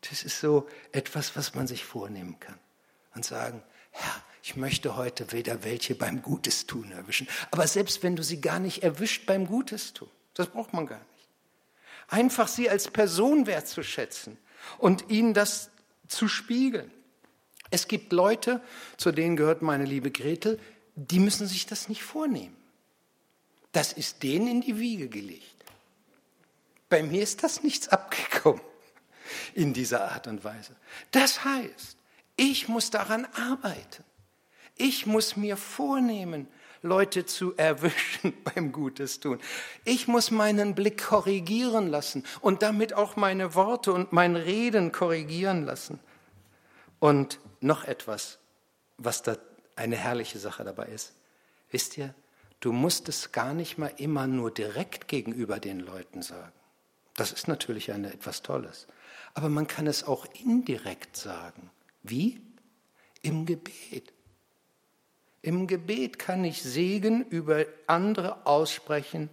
Das 0.00 0.24
ist 0.24 0.40
so 0.40 0.68
etwas, 0.90 1.36
was 1.36 1.54
man 1.54 1.68
sich 1.68 1.84
vornehmen 1.84 2.40
kann 2.40 2.58
und 3.14 3.24
sagen, 3.24 3.62
Herr, 3.92 4.22
ich 4.42 4.56
möchte 4.56 4.96
heute 4.96 5.30
wieder 5.30 5.62
welche 5.62 5.94
beim 5.94 6.20
Gutes 6.20 6.66
tun 6.66 6.90
erwischen. 6.90 7.28
Aber 7.52 7.68
selbst 7.68 8.02
wenn 8.02 8.16
du 8.16 8.24
sie 8.24 8.40
gar 8.40 8.58
nicht 8.58 8.82
erwischt 8.82 9.24
beim 9.24 9.46
Gutes 9.46 9.92
tun, 9.92 10.10
das 10.34 10.48
braucht 10.48 10.72
man 10.72 10.88
gar 10.88 10.98
nicht. 10.98 11.13
Einfach 12.08 12.48
sie 12.48 12.68
als 12.68 12.88
Person 12.90 13.46
wertzuschätzen 13.46 14.38
und 14.78 15.10
ihnen 15.10 15.34
das 15.34 15.70
zu 16.08 16.28
spiegeln. 16.28 16.90
Es 17.70 17.88
gibt 17.88 18.12
Leute, 18.12 18.60
zu 18.96 19.10
denen 19.10 19.36
gehört 19.36 19.62
meine 19.62 19.84
liebe 19.84 20.10
Gretel, 20.10 20.60
die 20.94 21.18
müssen 21.18 21.46
sich 21.46 21.66
das 21.66 21.88
nicht 21.88 22.02
vornehmen. 22.02 22.56
Das 23.72 23.92
ist 23.92 24.22
denen 24.22 24.46
in 24.46 24.60
die 24.60 24.78
Wiege 24.78 25.08
gelegt. 25.08 25.44
Bei 26.88 27.02
mir 27.02 27.22
ist 27.22 27.42
das 27.42 27.62
nichts 27.62 27.88
abgekommen 27.88 28.62
in 29.54 29.72
dieser 29.72 30.12
Art 30.12 30.26
und 30.26 30.44
Weise. 30.44 30.76
Das 31.10 31.44
heißt, 31.44 31.96
ich 32.36 32.68
muss 32.68 32.90
daran 32.90 33.26
arbeiten. 33.34 34.04
Ich 34.76 35.06
muss 35.06 35.36
mir 35.36 35.56
vornehmen, 35.56 36.48
Leute 36.82 37.24
zu 37.24 37.56
erwischen 37.56 38.34
beim 38.54 38.70
Gutes 38.72 39.20
tun. 39.20 39.40
Ich 39.84 40.06
muss 40.06 40.30
meinen 40.30 40.74
Blick 40.74 41.04
korrigieren 41.04 41.88
lassen 41.88 42.24
und 42.40 42.62
damit 42.62 42.92
auch 42.92 43.16
meine 43.16 43.54
Worte 43.54 43.92
und 43.92 44.12
mein 44.12 44.36
Reden 44.36 44.92
korrigieren 44.92 45.64
lassen. 45.64 45.98
Und 47.00 47.40
noch 47.60 47.84
etwas, 47.84 48.38
was 48.98 49.22
da 49.22 49.36
eine 49.76 49.96
herrliche 49.96 50.38
Sache 50.38 50.64
dabei 50.64 50.86
ist. 50.86 51.14
Wisst 51.70 51.98
ihr, 51.98 52.14
du 52.60 52.72
musst 52.72 53.08
es 53.08 53.32
gar 53.32 53.54
nicht 53.54 53.78
mal 53.78 53.92
immer 53.96 54.26
nur 54.26 54.50
direkt 54.50 55.08
gegenüber 55.08 55.58
den 55.58 55.80
Leuten 55.80 56.22
sagen. 56.22 56.52
Das 57.16 57.32
ist 57.32 57.48
natürlich 57.48 57.92
eine, 57.92 58.12
etwas 58.12 58.42
Tolles. 58.42 58.86
Aber 59.34 59.48
man 59.48 59.66
kann 59.66 59.86
es 59.86 60.04
auch 60.04 60.26
indirekt 60.44 61.16
sagen. 61.16 61.70
Wie? 62.02 62.40
Im 63.22 63.46
Gebet. 63.46 64.13
Im 65.44 65.66
Gebet 65.66 66.18
kann 66.18 66.42
ich 66.42 66.62
Segen 66.62 67.26
über 67.26 67.66
andere 67.86 68.46
aussprechen, 68.46 69.28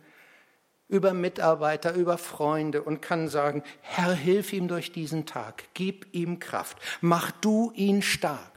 über 0.89 1.13
Mitarbeiter, 1.13 1.93
über 1.93 2.17
Freunde 2.17 2.83
und 2.83 3.01
kann 3.01 3.29
sagen, 3.29 3.63
Herr, 3.79 4.13
hilf 4.13 4.51
ihm 4.51 4.67
durch 4.67 4.91
diesen 4.91 5.25
Tag, 5.25 5.63
gib 5.73 6.13
ihm 6.13 6.39
Kraft, 6.39 6.77
mach 6.99 7.31
du 7.31 7.71
ihn 7.75 8.01
stark. 8.01 8.51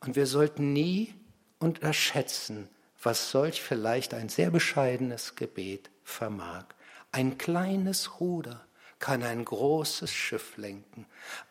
Und 0.00 0.16
wir 0.16 0.26
sollten 0.26 0.72
nie 0.72 1.12
unterschätzen, 1.58 2.70
was 3.02 3.30
solch 3.30 3.60
vielleicht 3.60 4.14
ein 4.14 4.30
sehr 4.30 4.50
bescheidenes 4.50 5.34
Gebet 5.34 5.90
vermag. 6.04 6.64
Ein 7.12 7.36
kleines 7.36 8.18
Ruder 8.18 8.64
kann 8.98 9.22
ein 9.22 9.44
großes 9.44 10.10
Schiff 10.10 10.56
lenken. 10.56 11.04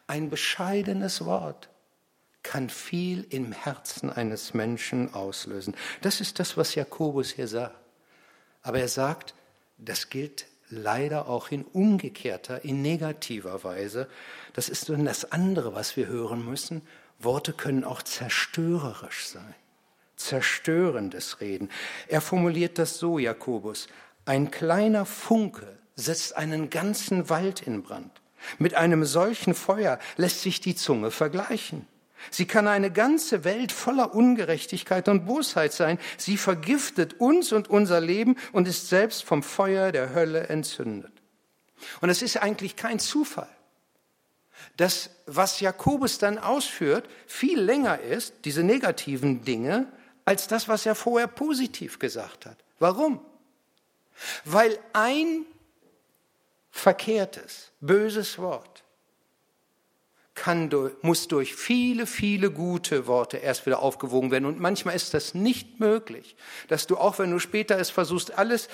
Ein 0.08 0.32
bescheidenes 0.32 1.25
Wort 1.25 1.70
kann 2.46 2.70
viel 2.70 3.25
im 3.32 3.52
Herzen 3.52 4.12
eines 4.12 4.54
Menschen 4.54 5.14
auslösen. 5.14 5.75
Das 6.02 6.22
ist 6.22 6.40
das, 6.40 6.58
was 6.58 6.75
Jakobus 6.75 7.32
hier 7.32 7.48
sagt. 7.48 7.75
Aber 8.62 8.80
er 8.80 8.88
sagt, 8.88 9.34
das 9.78 10.10
gilt 10.10 10.46
leider 10.70 11.28
auch 11.28 11.50
in 11.50 11.64
umgekehrter, 11.64 12.64
in 12.64 12.84
negativer 12.84 13.64
Weise. 13.64 14.08
Das 14.54 14.70
ist 14.70 14.90
dann 14.90 15.06
das 15.06 15.32
andere, 15.32 15.74
was 15.74 15.98
wir 15.98 16.06
hören 16.06 16.46
müssen. 16.46 16.84
Worte 17.20 17.52
können 17.52 17.84
auch 17.84 18.04
zerstörerisch 18.04 19.28
sein, 19.28 19.56
zerstörendes 20.16 21.42
Reden. 21.42 21.70
Er 22.08 22.22
formuliert 22.22 22.78
das 22.78 23.00
so, 23.00 23.18
Jakobus, 23.18 23.88
ein 24.25 24.52
kleiner 24.52 25.06
Funke 25.06 25.80
setzt 25.96 26.36
einen 26.36 26.70
ganzen 26.70 27.28
Wald 27.30 27.64
in 27.64 27.82
Brand. 27.82 28.22
Mit 28.60 28.75
einem 28.75 29.04
solchen 29.04 29.56
Feuer 29.56 29.98
lässt 30.18 30.42
sich 30.42 30.62
die 30.62 30.75
Zunge 30.75 31.10
vergleichen. 31.10 31.88
Sie 32.32 32.46
kann 32.46 32.67
eine 32.67 32.91
ganze 32.91 33.44
Welt 33.44 33.72
voller 33.72 34.13
Ungerechtigkeit 34.13 35.08
und 35.10 35.25
Bosheit 35.25 35.74
sein. 35.74 36.00
Sie 36.17 36.38
vergiftet 36.38 37.20
uns 37.20 37.51
und 37.51 37.70
unser 37.70 38.01
Leben 38.01 38.36
und 38.51 38.67
ist 38.67 38.89
selbst 38.89 39.24
vom 39.24 39.44
Feuer 39.44 39.91
der 39.91 40.13
Hölle 40.13 40.48
entzündet. 40.48 41.12
Und 42.01 42.10
es 42.10 42.22
ist 42.22 42.38
eigentlich 42.38 42.75
kein 42.75 43.00
Zufall, 43.00 43.50
dass 44.77 45.10
was 45.25 45.60
Jakobus 45.60 46.17
dann 46.17 46.38
ausführt, 46.38 47.08
viel 47.27 47.60
länger 47.60 48.00
ist, 48.00 48.34
diese 48.46 48.63
negativen 48.63 49.44
Dinge, 49.44 49.88
als 50.24 50.48
das, 50.48 50.67
was 50.67 50.86
er 50.86 50.96
vorher 50.96 51.27
positiv 51.27 52.00
gesagt 52.00 52.46
hat. 52.46 52.58
Warum? 52.79 53.20
Weil 54.44 54.77
ein 54.94 55.46
verkehrtes, 56.72 57.72
böses 57.79 58.38
Wort 58.38 58.85
kann, 60.36 60.70
muss 61.01 61.27
durch 61.27 61.56
viele, 61.56 62.06
viele 62.06 62.51
gute 62.51 63.08
Worte 63.08 63.38
erst 63.38 63.65
wieder 63.65 63.80
aufgewogen 63.80 64.32
werden. 64.32 64.46
Und 64.46 64.60
manchmal 64.60 64.96
ist 64.96 65.13
das 65.13 65.34
nicht 65.34 65.80
möglich, 65.80 66.36
dass 66.68 66.88
du 66.88 66.98
auch, 66.98 67.20
wenn 67.20 67.32
du 67.32 67.39
später 67.39 67.80
es 67.80 67.89
versuchst, 67.89 68.38
alles 68.38 68.68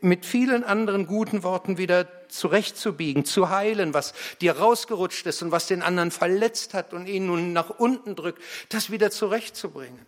mit 0.00 0.24
vielen 0.24 0.62
anderen 0.62 1.06
guten 1.06 1.42
Worten 1.42 1.78
wieder 1.78 2.06
zurechtzubiegen, 2.28 3.24
zu 3.24 3.50
heilen, 3.50 3.92
was 3.92 4.14
dir 4.40 4.56
rausgerutscht 4.56 5.26
ist 5.26 5.42
und 5.42 5.50
was 5.50 5.66
den 5.66 5.82
anderen 5.82 6.12
verletzt 6.12 6.74
hat 6.74 6.94
und 6.94 7.06
ihn 7.06 7.26
nun 7.26 7.52
nach 7.52 7.70
unten 7.70 8.14
drückt, 8.14 8.40
das 8.68 8.90
wieder 8.90 9.10
zurechtzubringen, 9.10 10.06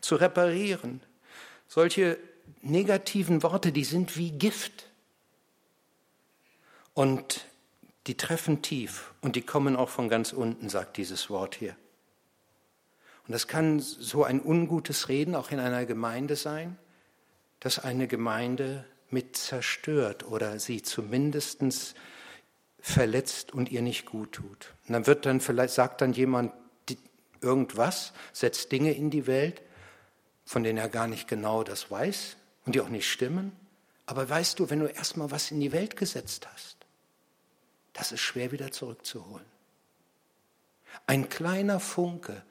zu 0.00 0.14
reparieren. 0.14 1.00
Solche 1.66 2.18
negativen 2.62 3.42
Worte, 3.42 3.72
die 3.72 3.84
sind 3.84 4.16
wie 4.16 4.30
Gift. 4.30 4.88
Und 6.92 7.46
die 8.06 8.16
treffen 8.16 8.62
tief 8.62 9.12
und 9.20 9.36
die 9.36 9.42
kommen 9.42 9.76
auch 9.76 9.88
von 9.88 10.08
ganz 10.08 10.32
unten, 10.32 10.68
sagt 10.68 10.96
dieses 10.96 11.30
Wort 11.30 11.54
hier. 11.54 11.76
Und 13.26 13.32
das 13.32 13.48
kann 13.48 13.80
so 13.80 14.24
ein 14.24 14.44
ungutes 14.44 15.08
Reden 15.08 15.34
auch 15.34 15.50
in 15.50 15.58
einer 15.58 15.86
Gemeinde 15.86 16.36
sein, 16.36 16.76
das 17.60 17.78
eine 17.78 18.06
Gemeinde 18.06 18.84
mit 19.08 19.36
zerstört 19.36 20.26
oder 20.26 20.58
sie 20.58 20.82
zumindest 20.82 21.94
verletzt 22.80 23.52
und 23.54 23.70
ihr 23.70 23.80
nicht 23.80 24.04
gut 24.04 24.32
tut. 24.32 24.74
Und 24.86 24.92
dann 24.92 25.06
wird 25.06 25.24
dann 25.24 25.40
vielleicht, 25.40 25.72
sagt 25.72 26.02
dann 26.02 26.12
jemand 26.12 26.52
irgendwas, 27.40 28.12
setzt 28.32 28.72
Dinge 28.72 28.92
in 28.92 29.10
die 29.10 29.26
Welt, 29.26 29.62
von 30.44 30.64
denen 30.64 30.78
er 30.78 30.88
gar 30.88 31.06
nicht 31.06 31.28
genau 31.28 31.62
das 31.62 31.90
weiß 31.90 32.36
und 32.66 32.74
die 32.74 32.80
auch 32.80 32.88
nicht 32.88 33.10
stimmen. 33.10 33.52
Aber 34.06 34.28
weißt 34.28 34.58
du, 34.58 34.68
wenn 34.68 34.80
du 34.80 34.86
erstmal 34.86 35.30
was 35.30 35.50
in 35.50 35.60
die 35.60 35.72
Welt 35.72 35.96
gesetzt 35.96 36.48
hast, 36.52 36.83
das 37.94 38.12
ist 38.12 38.20
schwer 38.20 38.52
wieder 38.52 38.70
zurückzuholen. 38.70 39.46
Ein 41.06 41.28
kleiner 41.28 41.80
Funke 41.80 42.44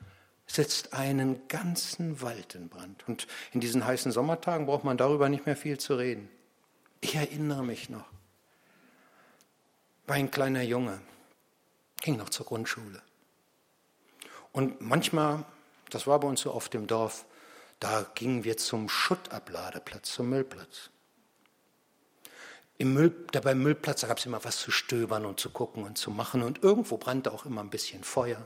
setzt 0.48 0.94
einen 0.94 1.48
ganzen 1.48 2.22
Wald 2.22 2.56
in 2.56 2.70
Brand. 2.70 3.08
Und 3.08 3.28
in 3.52 3.60
diesen 3.62 3.86
heißen 3.86 4.12
Sommertagen 4.12 4.66
braucht 4.66 4.84
man 4.84 4.98
darüber 4.98 5.30
nicht 5.30 5.46
mehr 5.46 5.56
viel 5.56 5.78
zu 5.80 5.96
reden. 5.96 6.30
Ich 7.02 7.16
erinnere 7.16 7.64
mich 7.64 7.90
noch, 7.90 8.06
war 10.08 10.16
ein 10.16 10.32
kleiner 10.32 10.62
Junge, 10.62 11.02
ging 12.02 12.18
noch 12.18 12.30
zur 12.30 12.46
Grundschule. 12.46 13.02
Und 14.52 14.82
manchmal, 14.82 15.46
das 15.90 16.08
war 16.08 16.20
bei 16.20 16.28
uns 16.28 16.42
so 16.42 16.52
auf 16.52 16.70
dem 16.70 16.88
Dorf, 16.88 17.26
da 17.80 18.06
gingen 18.16 18.44
wir 18.44 18.56
zum 18.58 18.88
Schuttabladeplatz, 18.88 20.14
zum 20.14 20.30
Müllplatz. 20.30 20.90
Im 22.78 22.94
Müll, 22.94 23.16
da 23.32 23.40
beim 23.40 23.62
Müllplatz 23.62 24.06
gab 24.06 24.18
es 24.18 24.26
immer 24.26 24.44
was 24.44 24.58
zu 24.58 24.72
stöbern 24.72 25.26
und 25.26 25.40
zu 25.40 25.50
gucken 25.50 25.84
und 25.84 25.98
zu 25.98 26.12
machen 26.12 26.42
und 26.42 26.64
irgendwo 26.64 26.98
brannte 26.98 27.32
auch 27.32 27.46
immer 27.46 27.62
ein 27.62 27.70
bisschen 27.70 28.04
Feuer. 28.04 28.46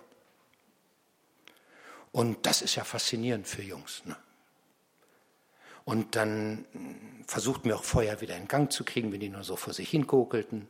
Und 2.11 2.45
das 2.45 2.61
ist 2.61 2.75
ja 2.75 2.83
faszinierend 2.83 3.47
für 3.47 3.61
Jungs. 3.61 4.03
Ne? 4.05 4.15
Und 5.85 6.15
dann 6.15 6.65
versuchten 7.27 7.69
wir 7.69 7.77
auch 7.77 7.83
Feuer 7.83 8.19
wieder 8.21 8.35
in 8.35 8.47
Gang 8.47 8.71
zu 8.71 8.83
kriegen, 8.83 9.11
wenn 9.11 9.19
die 9.19 9.29
nur 9.29 9.43
so 9.43 9.55
vor 9.55 9.73
sich 9.73 9.89
hinkokelten. 9.89 10.67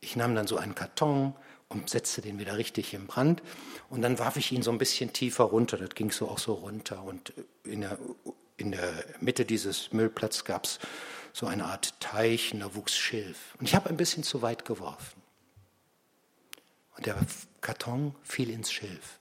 Ich 0.00 0.14
nahm 0.14 0.34
dann 0.34 0.46
so 0.46 0.56
einen 0.56 0.74
Karton 0.74 1.34
und 1.68 1.90
setzte 1.90 2.22
den 2.22 2.38
wieder 2.38 2.56
richtig 2.56 2.94
in 2.94 3.06
Brand. 3.06 3.42
Und 3.90 4.02
dann 4.02 4.18
warf 4.18 4.36
ich 4.36 4.52
ihn 4.52 4.62
so 4.62 4.70
ein 4.70 4.78
bisschen 4.78 5.12
tiefer 5.12 5.44
runter. 5.44 5.76
Das 5.76 5.90
ging 5.90 6.12
so 6.12 6.28
auch 6.28 6.38
so 6.38 6.54
runter. 6.54 7.02
Und 7.02 7.32
in 7.64 7.80
der, 7.80 7.98
in 8.56 8.72
der 8.72 8.92
Mitte 9.20 9.44
dieses 9.44 9.92
Müllplatzes 9.92 10.44
gab 10.44 10.64
es 10.64 10.78
so 11.36 11.46
eine 11.46 11.66
Art 11.66 12.00
Teich 12.00 12.54
und 12.54 12.60
da 12.60 12.74
wuchs 12.74 12.96
Schilf. 12.96 13.56
Und 13.58 13.66
ich 13.66 13.74
habe 13.74 13.90
ein 13.90 13.98
bisschen 13.98 14.22
zu 14.22 14.40
weit 14.40 14.64
geworfen. 14.64 15.22
Und 16.96 17.04
der 17.04 17.14
Karton 17.60 18.16
fiel 18.22 18.48
ins 18.48 18.72
Schilf. 18.72 19.18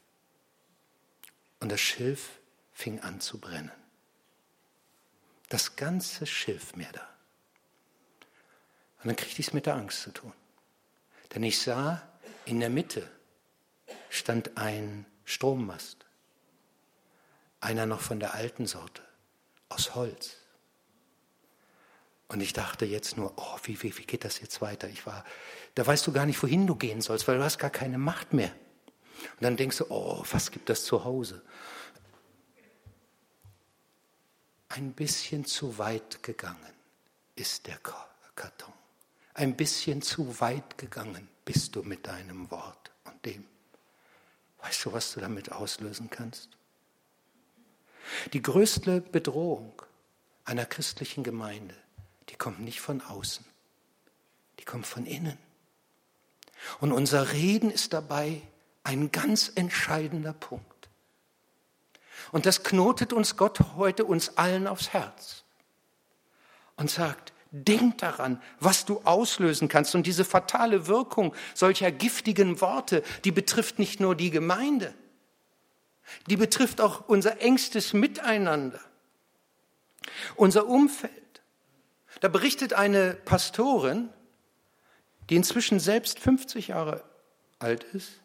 Und 1.60 1.73
das 1.73 1.82
Schilf 1.82 2.39
fing 2.71 3.01
an 3.01 3.19
zu 3.19 3.38
brennen. 3.38 3.73
Das 5.49 5.75
ganze 5.75 6.25
Schilfmeer 6.25 6.89
da. 6.93 7.06
Und 8.99 9.08
dann 9.08 9.17
kriegte 9.17 9.41
ich 9.41 9.47
es 9.47 9.54
mit 9.54 9.65
der 9.65 9.75
Angst 9.75 10.04
zu 10.04 10.12
tun. 10.12 10.32
Denn 11.34 11.43
ich 11.43 11.62
sah, 11.62 12.01
in 12.45 12.62
der 12.62 12.69
Mitte 12.69 13.12
stand 14.10 14.56
ein 14.56 15.06
Strommast. 15.25 16.06
Einer 17.60 17.86
noch 17.86 17.99
von 17.99 18.21
der 18.21 18.36
alten 18.36 18.67
Sorte, 18.67 19.01
aus 19.67 19.95
Holz. 19.95 20.44
Und 22.27 22.41
ich 22.41 22.53
dachte 22.53 22.85
jetzt 22.85 23.17
nur, 23.17 23.33
oh, 23.35 23.57
wie, 23.63 23.81
wie, 23.83 23.97
wie 23.97 24.05
geht 24.05 24.25
das 24.25 24.39
jetzt 24.39 24.61
weiter? 24.61 24.88
Ich 24.89 25.05
war, 25.05 25.23
da 25.75 25.85
weißt 25.85 26.07
du 26.07 26.11
gar 26.11 26.25
nicht, 26.25 26.41
wohin 26.41 26.65
du 26.65 26.75
gehen 26.75 27.01
sollst, 27.01 27.27
weil 27.27 27.38
du 27.38 27.43
hast 27.43 27.59
gar 27.59 27.69
keine 27.69 27.97
Macht 27.97 28.33
mehr. 28.33 28.51
Und 29.33 29.41
dann 29.41 29.57
denkst 29.57 29.77
du, 29.77 29.85
oh, 29.89 30.23
was 30.31 30.51
gibt 30.51 30.69
das 30.69 30.83
zu 30.83 31.03
Hause? 31.03 31.41
Ein 34.69 34.91
bisschen 34.93 35.45
zu 35.45 35.77
weit 35.77 36.23
gegangen 36.23 36.73
ist 37.35 37.67
der 37.67 37.77
Karton. 38.35 38.73
Ein 39.33 39.55
bisschen 39.55 40.01
zu 40.01 40.39
weit 40.39 40.77
gegangen 40.77 41.29
bist 41.45 41.75
du 41.75 41.83
mit 41.83 42.07
deinem 42.07 42.49
Wort 42.51 42.91
und 43.03 43.23
dem. 43.25 43.45
Weißt 44.59 44.85
du, 44.85 44.93
was 44.93 45.13
du 45.13 45.19
damit 45.19 45.51
auslösen 45.51 46.09
kannst? 46.09 46.49
Die 48.33 48.41
größte 48.41 49.01
Bedrohung 49.01 49.81
einer 50.43 50.65
christlichen 50.65 51.23
Gemeinde 51.23 51.75
die 52.36 52.38
kommt 52.38 52.60
nicht 52.60 52.82
von 52.82 53.00
außen, 53.00 53.45
die 54.60 54.65
kommt 54.65 54.86
von 54.86 55.06
innen. 55.06 55.38
Und 56.82 56.91
unser 56.91 57.32
Reden 57.32 57.71
ist 57.71 57.93
dabei 57.93 58.41
ein 58.84 59.10
ganz 59.13 59.54
entscheidender 59.56 60.34
Punkt. 60.34 60.89
Und 62.34 62.45
das 62.45 62.63
knotet 62.63 63.13
uns 63.13 63.38
Gott 63.38 63.60
heute 63.78 64.04
uns 64.04 64.38
allen 64.38 64.67
aufs 64.67 64.89
Herz 64.89 65.45
und 66.76 66.91
sagt, 66.91 67.32
denk 67.52 68.00
daran, 68.00 68.41
was 68.60 68.84
du 68.84 69.00
auslösen 69.06 69.69
kannst. 69.69 69.95
Und 69.95 70.06
diese 70.06 70.26
fatale 70.26 70.88
Wirkung 70.88 71.34
solcher 71.54 71.89
giftigen 71.89 72.60
Worte, 72.60 73.02
die 73.24 73.32
betrifft 73.32 73.80
nicht 73.80 74.02
nur 74.02 74.13
die 74.13 74.30
Gemeinde, 74.30 74.93
die 76.28 76.36
betrifft 76.36 76.82
auch 76.82 77.08
unser 77.08 77.39
engstes 77.39 77.93
Miteinander, 77.93 78.82
unser 80.36 80.67
Umfeld. 80.67 81.24
Da 82.21 82.28
berichtet 82.28 82.73
eine 82.73 83.13
Pastorin, 83.13 84.10
die 85.30 85.36
inzwischen 85.36 85.80
selbst 85.80 86.19
50 86.19 86.69
Jahre 86.69 87.04
alt 87.60 87.84
ist, 87.84 88.21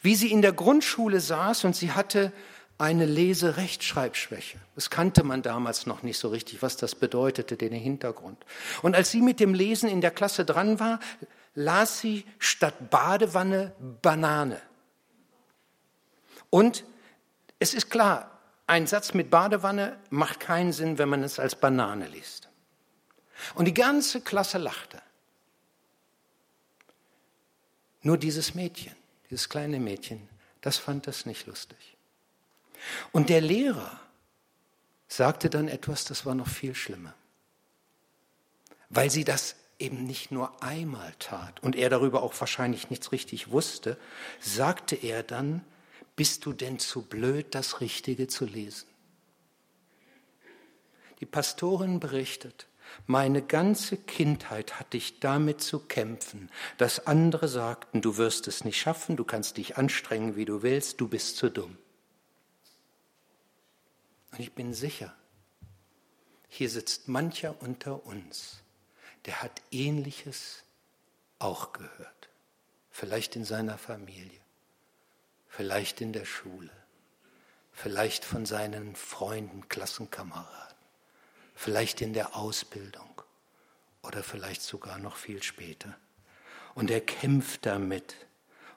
wie 0.00 0.14
sie 0.14 0.30
in 0.30 0.42
der 0.42 0.52
Grundschule 0.52 1.20
saß 1.20 1.64
und 1.64 1.76
sie 1.76 1.92
hatte 1.92 2.32
eine 2.78 3.06
Leserechtschreibschwäche. 3.06 4.58
Das 4.74 4.90
kannte 4.90 5.22
man 5.22 5.42
damals 5.42 5.86
noch 5.86 6.02
nicht 6.02 6.18
so 6.18 6.28
richtig, 6.28 6.60
was 6.62 6.76
das 6.76 6.94
bedeutete, 6.94 7.56
den 7.56 7.72
Hintergrund. 7.72 8.44
Und 8.82 8.94
als 8.94 9.10
sie 9.10 9.22
mit 9.22 9.40
dem 9.40 9.54
Lesen 9.54 9.88
in 9.88 10.02
der 10.02 10.10
Klasse 10.10 10.44
dran 10.44 10.78
war, 10.78 11.00
las 11.54 12.00
sie 12.00 12.24
statt 12.38 12.90
Badewanne 12.90 13.72
Banane. 14.02 14.60
Und 16.50 16.84
es 17.58 17.72
ist 17.72 17.90
klar, 17.90 18.30
ein 18.66 18.86
Satz 18.86 19.14
mit 19.14 19.30
Badewanne 19.30 19.96
macht 20.10 20.40
keinen 20.40 20.72
Sinn, 20.72 20.98
wenn 20.98 21.08
man 21.08 21.22
es 21.22 21.38
als 21.38 21.56
Banane 21.56 22.08
liest. 22.08 22.45
Und 23.54 23.66
die 23.66 23.74
ganze 23.74 24.20
Klasse 24.20 24.58
lachte. 24.58 25.00
Nur 28.02 28.18
dieses 28.18 28.54
Mädchen, 28.54 28.94
dieses 29.30 29.48
kleine 29.48 29.80
Mädchen, 29.80 30.28
das 30.60 30.78
fand 30.78 31.06
das 31.06 31.26
nicht 31.26 31.46
lustig. 31.46 31.96
Und 33.12 33.28
der 33.28 33.40
Lehrer 33.40 34.00
sagte 35.08 35.50
dann 35.50 35.68
etwas, 35.68 36.04
das 36.04 36.26
war 36.26 36.34
noch 36.34 36.48
viel 36.48 36.74
schlimmer. 36.74 37.14
Weil 38.88 39.10
sie 39.10 39.24
das 39.24 39.56
eben 39.78 40.04
nicht 40.04 40.30
nur 40.30 40.62
einmal 40.62 41.12
tat 41.18 41.62
und 41.62 41.76
er 41.76 41.90
darüber 41.90 42.22
auch 42.22 42.38
wahrscheinlich 42.40 42.90
nichts 42.90 43.12
richtig 43.12 43.50
wusste, 43.50 43.98
sagte 44.40 44.96
er 44.96 45.22
dann, 45.22 45.64
bist 46.14 46.46
du 46.46 46.52
denn 46.52 46.78
zu 46.78 47.02
blöd, 47.02 47.54
das 47.54 47.80
Richtige 47.80 48.26
zu 48.26 48.46
lesen? 48.46 48.88
Die 51.20 51.26
Pastorin 51.26 52.00
berichtet, 52.00 52.66
meine 53.06 53.42
ganze 53.42 53.96
Kindheit 53.96 54.80
hatte 54.80 54.96
ich 54.96 55.20
damit 55.20 55.60
zu 55.60 55.80
kämpfen, 55.80 56.50
dass 56.78 57.06
andere 57.06 57.48
sagten, 57.48 58.00
du 58.00 58.16
wirst 58.16 58.48
es 58.48 58.64
nicht 58.64 58.80
schaffen, 58.80 59.16
du 59.16 59.24
kannst 59.24 59.58
dich 59.58 59.76
anstrengen, 59.76 60.36
wie 60.36 60.44
du 60.44 60.62
willst, 60.62 61.00
du 61.00 61.08
bist 61.08 61.36
zu 61.36 61.50
dumm. 61.50 61.76
Und 64.32 64.40
ich 64.40 64.54
bin 64.54 64.74
sicher, 64.74 65.14
hier 66.48 66.70
sitzt 66.70 67.08
mancher 67.08 67.54
unter 67.60 68.06
uns, 68.06 68.62
der 69.26 69.42
hat 69.42 69.62
ähnliches 69.70 70.64
auch 71.38 71.72
gehört. 71.72 72.28
Vielleicht 72.90 73.36
in 73.36 73.44
seiner 73.44 73.76
Familie, 73.76 74.40
vielleicht 75.48 76.00
in 76.00 76.12
der 76.12 76.24
Schule, 76.24 76.70
vielleicht 77.72 78.24
von 78.24 78.46
seinen 78.46 78.96
Freunden, 78.96 79.68
Klassenkameraden, 79.68 80.65
vielleicht 81.56 82.00
in 82.02 82.12
der 82.12 82.36
Ausbildung 82.36 83.22
oder 84.02 84.22
vielleicht 84.22 84.62
sogar 84.62 84.98
noch 84.98 85.16
viel 85.16 85.42
später. 85.42 85.98
Und 86.74 86.90
er 86.90 87.00
kämpft 87.00 87.66
damit 87.66 88.14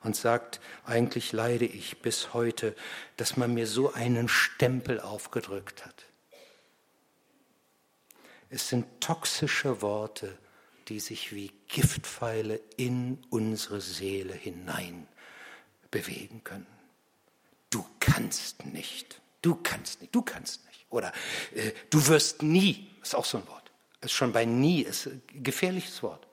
und 0.01 0.15
sagt, 0.15 0.61
eigentlich 0.85 1.33
leide 1.33 1.65
ich 1.65 2.01
bis 2.01 2.33
heute, 2.33 2.75
dass 3.17 3.37
man 3.37 3.53
mir 3.53 3.67
so 3.67 3.93
einen 3.93 4.29
Stempel 4.29 4.99
aufgedrückt 5.01 5.85
hat. 5.85 6.05
Es 8.49 8.69
sind 8.69 9.01
toxische 9.01 9.81
Worte, 9.81 10.35
die 10.87 10.99
sich 10.99 11.35
wie 11.35 11.51
Giftpfeile 11.67 12.59
in 12.77 13.19
unsere 13.29 13.81
Seele 13.81 14.33
hinein 14.33 15.07
bewegen 15.91 16.43
können. 16.43 16.65
Du 17.69 17.85
kannst 17.99 18.65
nicht, 18.65 19.21
du 19.41 19.55
kannst 19.55 20.01
nicht, 20.01 20.15
du 20.15 20.21
kannst 20.23 20.65
nicht. 20.65 20.68
Oder 20.89 21.11
äh, 21.53 21.71
du 21.89 22.05
wirst 22.07 22.41
nie, 22.41 22.89
ist 23.01 23.15
auch 23.15 23.25
so 23.25 23.37
ein 23.37 23.47
Wort. 23.47 23.71
Ist 24.01 24.11
schon 24.11 24.31
bei 24.31 24.45
nie, 24.45 24.81
ist 24.81 25.07
ein 25.07 25.21
gefährliches 25.33 26.01
Wort. 26.03 26.25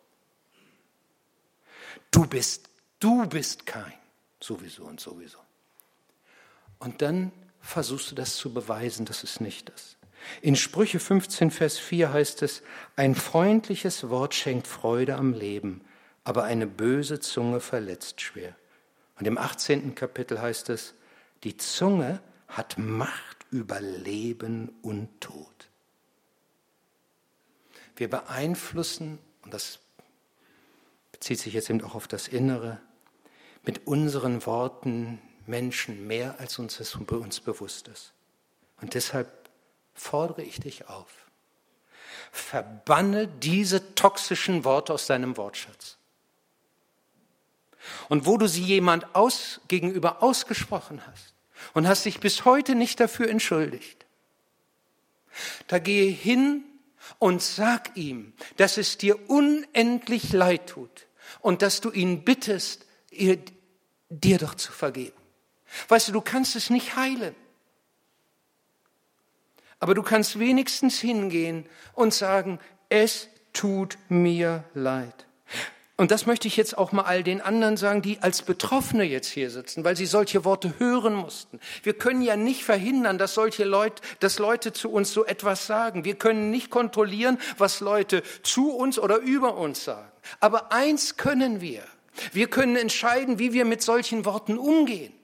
Du 2.10 2.26
bist, 2.26 2.68
du 3.00 3.26
bist 3.26 3.66
kein, 3.66 3.92
sowieso 4.40 4.84
und 4.84 5.00
sowieso. 5.00 5.38
Und 6.78 7.02
dann 7.02 7.32
versuchst 7.60 8.10
du 8.10 8.14
das 8.14 8.36
zu 8.36 8.52
beweisen, 8.52 9.04
dass 9.06 9.24
es 9.24 9.40
nicht 9.40 9.70
ist. 9.70 9.96
In 10.40 10.56
Sprüche 10.56 10.98
15, 10.98 11.50
Vers 11.50 11.78
4 11.78 12.12
heißt 12.12 12.42
es, 12.42 12.62
ein 12.96 13.14
freundliches 13.14 14.08
Wort 14.08 14.34
schenkt 14.34 14.66
Freude 14.66 15.16
am 15.16 15.32
Leben, 15.32 15.82
aber 16.24 16.44
eine 16.44 16.66
böse 16.66 17.20
Zunge 17.20 17.60
verletzt 17.60 18.20
schwer. 18.20 18.56
Und 19.18 19.26
im 19.26 19.38
18. 19.38 19.94
Kapitel 19.94 20.40
heißt 20.40 20.70
es, 20.70 20.94
die 21.44 21.56
Zunge 21.56 22.20
hat 22.48 22.76
Macht 22.78 23.35
über 23.56 23.80
Leben 23.80 24.68
und 24.82 25.20
Tod. 25.20 25.68
Wir 27.96 28.10
beeinflussen, 28.10 29.18
und 29.42 29.54
das 29.54 29.78
bezieht 31.12 31.40
sich 31.40 31.54
jetzt 31.54 31.70
eben 31.70 31.82
auch 31.82 31.94
auf 31.94 32.06
das 32.06 32.28
Innere, 32.28 32.78
mit 33.64 33.86
unseren 33.86 34.44
Worten 34.44 35.20
Menschen 35.46 36.06
mehr, 36.06 36.38
als 36.38 36.58
uns 36.58 36.78
es 36.78 36.94
uns 36.94 37.40
bewusst 37.40 37.88
ist. 37.88 38.12
Und 38.80 38.92
deshalb 38.94 39.48
fordere 39.94 40.42
ich 40.42 40.60
dich 40.60 40.88
auf. 40.88 41.26
Verbanne 42.30 43.26
diese 43.26 43.94
toxischen 43.94 44.64
Worte 44.64 44.92
aus 44.92 45.06
deinem 45.06 45.38
Wortschatz. 45.38 45.96
Und 48.10 48.26
wo 48.26 48.36
du 48.36 48.46
sie 48.46 48.62
jemand 48.62 49.14
aus, 49.14 49.60
gegenüber 49.68 50.22
ausgesprochen 50.22 51.00
hast 51.06 51.35
und 51.74 51.86
hast 51.86 52.04
dich 52.04 52.20
bis 52.20 52.44
heute 52.44 52.74
nicht 52.74 53.00
dafür 53.00 53.28
entschuldigt, 53.28 54.06
da 55.66 55.78
gehe 55.78 56.10
hin 56.10 56.64
und 57.18 57.42
sag 57.42 57.96
ihm, 57.96 58.32
dass 58.56 58.78
es 58.78 58.98
dir 58.98 59.28
unendlich 59.28 60.32
leid 60.32 60.68
tut 60.68 61.06
und 61.40 61.62
dass 61.62 61.80
du 61.80 61.90
ihn 61.90 62.24
bittest, 62.24 62.86
ihr, 63.10 63.38
dir 64.08 64.38
doch 64.38 64.54
zu 64.54 64.72
vergeben. 64.72 65.16
Weißt 65.88 66.08
du, 66.08 66.12
du 66.12 66.20
kannst 66.20 66.56
es 66.56 66.70
nicht 66.70 66.96
heilen. 66.96 67.34
Aber 69.78 69.94
du 69.94 70.02
kannst 70.02 70.38
wenigstens 70.38 70.98
hingehen 70.98 71.66
und 71.92 72.14
sagen, 72.14 72.58
es 72.88 73.28
tut 73.52 73.98
mir 74.08 74.64
leid. 74.74 75.25
Und 75.98 76.10
das 76.10 76.26
möchte 76.26 76.46
ich 76.46 76.58
jetzt 76.58 76.76
auch 76.76 76.92
mal 76.92 77.04
all 77.04 77.22
den 77.22 77.40
anderen 77.40 77.78
sagen, 77.78 78.02
die 78.02 78.18
als 78.20 78.42
Betroffene 78.42 79.04
jetzt 79.04 79.28
hier 79.28 79.50
sitzen, 79.50 79.82
weil 79.82 79.96
sie 79.96 80.04
solche 80.04 80.44
Worte 80.44 80.74
hören 80.78 81.14
mussten. 81.14 81.58
Wir 81.82 81.94
können 81.94 82.20
ja 82.20 82.36
nicht 82.36 82.64
verhindern, 82.64 83.16
dass 83.16 83.32
solche 83.32 83.64
Leute, 83.64 84.02
dass 84.20 84.38
Leute 84.38 84.74
zu 84.74 84.90
uns 84.90 85.12
so 85.14 85.24
etwas 85.24 85.66
sagen. 85.66 86.04
Wir 86.04 86.16
können 86.16 86.50
nicht 86.50 86.68
kontrollieren, 86.68 87.38
was 87.56 87.80
Leute 87.80 88.22
zu 88.42 88.72
uns 88.72 88.98
oder 88.98 89.16
über 89.18 89.56
uns 89.56 89.84
sagen. 89.84 90.10
Aber 90.38 90.70
eins 90.70 91.16
können 91.16 91.62
wir. 91.62 91.82
Wir 92.32 92.48
können 92.48 92.76
entscheiden, 92.76 93.38
wie 93.38 93.54
wir 93.54 93.64
mit 93.64 93.80
solchen 93.80 94.26
Worten 94.26 94.58
umgehen. 94.58 95.14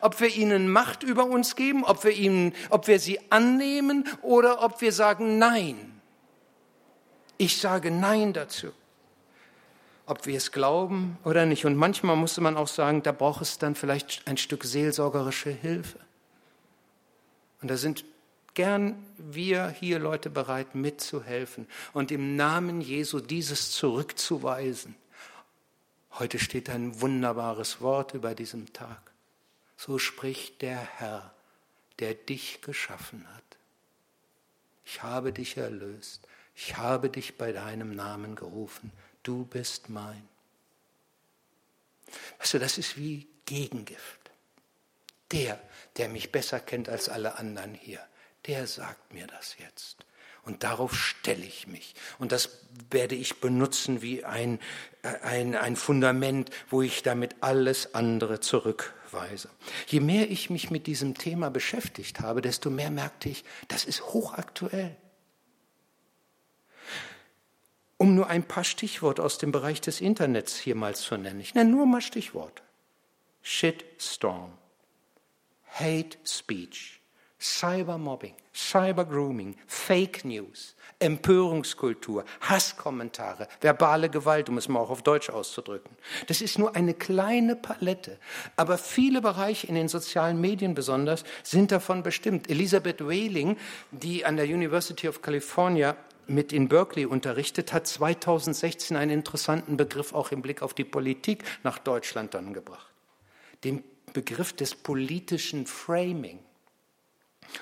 Ob 0.00 0.18
wir 0.20 0.28
ihnen 0.28 0.70
Macht 0.70 1.02
über 1.02 1.26
uns 1.26 1.56
geben, 1.56 1.84
ob 1.84 2.04
wir, 2.04 2.12
ihnen, 2.12 2.54
ob 2.70 2.86
wir 2.86 3.00
sie 3.00 3.20
annehmen 3.30 4.08
oder 4.22 4.62
ob 4.62 4.80
wir 4.80 4.92
sagen 4.92 5.36
Nein. 5.36 6.00
Ich 7.36 7.58
sage 7.58 7.90
Nein 7.90 8.32
dazu. 8.32 8.72
Ob 10.06 10.26
wir 10.26 10.36
es 10.36 10.50
glauben 10.52 11.18
oder 11.24 11.46
nicht. 11.46 11.64
Und 11.64 11.76
manchmal 11.76 12.16
musste 12.16 12.40
man 12.40 12.56
auch 12.56 12.68
sagen, 12.68 13.02
da 13.02 13.12
braucht 13.12 13.42
es 13.42 13.58
dann 13.58 13.74
vielleicht 13.74 14.22
ein 14.26 14.36
Stück 14.36 14.64
seelsorgerische 14.64 15.50
Hilfe. 15.50 15.98
Und 17.60 17.70
da 17.70 17.76
sind 17.76 18.04
gern 18.54 19.06
wir 19.16 19.68
hier 19.68 19.98
Leute 19.98 20.28
bereit 20.28 20.74
mitzuhelfen 20.74 21.66
und 21.92 22.10
im 22.10 22.36
Namen 22.36 22.80
Jesu 22.80 23.20
dieses 23.20 23.70
zurückzuweisen. 23.72 24.96
Heute 26.18 26.38
steht 26.38 26.68
ein 26.68 27.00
wunderbares 27.00 27.80
Wort 27.80 28.12
über 28.12 28.34
diesem 28.34 28.72
Tag. 28.72 29.00
So 29.76 29.98
spricht 29.98 30.60
der 30.60 30.78
Herr, 30.78 31.32
der 32.00 32.14
dich 32.14 32.60
geschaffen 32.60 33.26
hat. 33.34 33.42
Ich 34.84 35.02
habe 35.02 35.32
dich 35.32 35.56
erlöst. 35.56 36.26
Ich 36.54 36.76
habe 36.76 37.08
dich 37.08 37.38
bei 37.38 37.52
deinem 37.52 37.94
Namen 37.94 38.34
gerufen. 38.34 38.92
Du 39.22 39.44
bist 39.44 39.88
mein. 39.88 40.28
Weißt 42.38 42.54
du, 42.54 42.58
das 42.58 42.78
ist 42.78 42.96
wie 42.96 43.26
Gegengift. 43.46 44.30
Der, 45.30 45.60
der 45.96 46.08
mich 46.08 46.30
besser 46.30 46.60
kennt 46.60 46.88
als 46.88 47.08
alle 47.08 47.38
anderen 47.38 47.74
hier, 47.74 48.00
der 48.46 48.66
sagt 48.66 49.14
mir 49.14 49.26
das 49.26 49.56
jetzt. 49.58 50.04
Und 50.44 50.64
darauf 50.64 50.94
stelle 50.94 51.44
ich 51.44 51.68
mich. 51.68 51.94
Und 52.18 52.32
das 52.32 52.50
werde 52.90 53.14
ich 53.14 53.40
benutzen 53.40 54.02
wie 54.02 54.24
ein, 54.24 54.58
äh, 55.02 55.08
ein, 55.22 55.54
ein 55.54 55.76
Fundament, 55.76 56.50
wo 56.68 56.82
ich 56.82 57.02
damit 57.02 57.36
alles 57.40 57.94
andere 57.94 58.40
zurück 58.40 58.92
Weise. 59.12 59.50
Je 59.86 60.00
mehr 60.00 60.30
ich 60.30 60.50
mich 60.50 60.70
mit 60.70 60.86
diesem 60.86 61.14
Thema 61.14 61.50
beschäftigt 61.50 62.20
habe, 62.20 62.40
desto 62.40 62.70
mehr 62.70 62.90
merkte 62.90 63.28
ich, 63.28 63.44
das 63.68 63.84
ist 63.84 64.02
hochaktuell. 64.02 64.96
Um 68.02 68.16
nur 68.16 68.26
ein 68.26 68.42
paar 68.42 68.64
Stichworte 68.64 69.22
aus 69.22 69.38
dem 69.38 69.52
Bereich 69.52 69.80
des 69.80 70.00
Internets 70.00 70.58
hier 70.58 70.74
mal 70.74 70.96
zu 70.96 71.16
nennen. 71.16 71.38
Ich 71.38 71.54
nenne 71.54 71.70
nur 71.70 71.86
mal 71.86 72.00
Stichworte. 72.00 72.60
Shitstorm, 73.42 74.50
Hate 75.68 76.18
Speech, 76.26 77.00
Cybermobbing, 77.40 78.34
Cybergrooming, 78.52 79.54
Fake 79.68 80.24
News, 80.24 80.74
Empörungskultur, 80.98 82.24
Hasskommentare, 82.40 83.46
verbale 83.60 84.10
Gewalt, 84.10 84.48
um 84.48 84.58
es 84.58 84.66
mal 84.66 84.80
auch 84.80 84.90
auf 84.90 85.02
Deutsch 85.02 85.30
auszudrücken. 85.30 85.96
Das 86.26 86.40
ist 86.40 86.58
nur 86.58 86.74
eine 86.74 86.94
kleine 86.94 87.54
Palette. 87.54 88.18
Aber 88.56 88.78
viele 88.78 89.20
Bereiche 89.20 89.68
in 89.68 89.76
den 89.76 89.86
sozialen 89.86 90.40
Medien 90.40 90.74
besonders 90.74 91.22
sind 91.44 91.70
davon 91.70 92.02
bestimmt. 92.02 92.50
Elisabeth 92.50 93.00
Whaling, 93.00 93.56
die 93.92 94.24
an 94.24 94.36
der 94.36 94.46
University 94.46 95.06
of 95.06 95.22
California 95.22 95.96
mit 96.26 96.52
in 96.52 96.68
Berkeley 96.68 97.06
unterrichtet, 97.06 97.72
hat 97.72 97.86
2016 97.86 98.96
einen 98.96 99.10
interessanten 99.10 99.76
Begriff 99.76 100.12
auch 100.12 100.30
im 100.30 100.42
Blick 100.42 100.62
auf 100.62 100.74
die 100.74 100.84
Politik 100.84 101.44
nach 101.62 101.78
Deutschland 101.78 102.34
dann 102.34 102.52
gebracht. 102.52 102.86
Den 103.64 103.84
Begriff 104.12 104.52
des 104.52 104.74
politischen 104.74 105.66
Framing. 105.66 106.38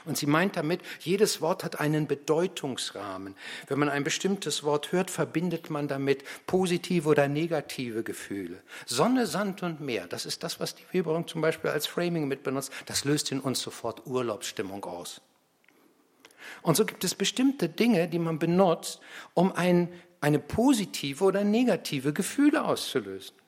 Und 0.05 0.17
sie 0.17 0.27
meint 0.27 0.57
damit, 0.57 0.81
jedes 1.01 1.41
Wort 1.41 1.65
hat 1.65 1.81
einen 1.81 2.07
Bedeutungsrahmen. 2.07 3.35
Wenn 3.67 3.79
man 3.79 3.89
ein 3.89 4.05
bestimmtes 4.05 4.63
Wort 4.63 4.93
hört, 4.93 5.11
verbindet 5.11 5.71
man 5.71 5.89
damit 5.89 6.23
positive 6.47 7.09
oder 7.09 7.29
negative 7.29 8.03
Gefühle. 8.03 8.63
Sonne, 8.87 9.27
Sand 9.27 9.63
und 9.63 9.81
Meer, 9.81 10.07
das 10.07 10.27
ist 10.27 10.43
das, 10.43 10.61
was 10.61 10.75
die 10.75 10.85
Weberung 10.93 11.27
zum 11.27 11.41
Beispiel 11.41 11.71
als 11.71 11.87
Framing 11.87 12.29
mit 12.29 12.43
benutzt, 12.43 12.73
das 12.87 13.05
löst 13.05 13.33
in 13.33 13.41
uns 13.41 13.61
sofort 13.61 14.07
Urlaubsstimmung 14.07 14.85
aus. 14.85 15.21
Und 16.63 16.77
so 16.77 16.85
gibt 16.85 17.05
es 17.05 17.15
bestimmte 17.15 17.69
Dinge, 17.69 18.09
die 18.09 18.19
man 18.19 18.39
benutzt, 18.39 19.01
um 19.35 19.53
ein, 19.53 19.89
eine 20.21 20.39
positive 20.39 21.25
oder 21.25 21.45
negative 21.45 22.13
Gefühle 22.13 22.65
auszulösen. 22.65 23.40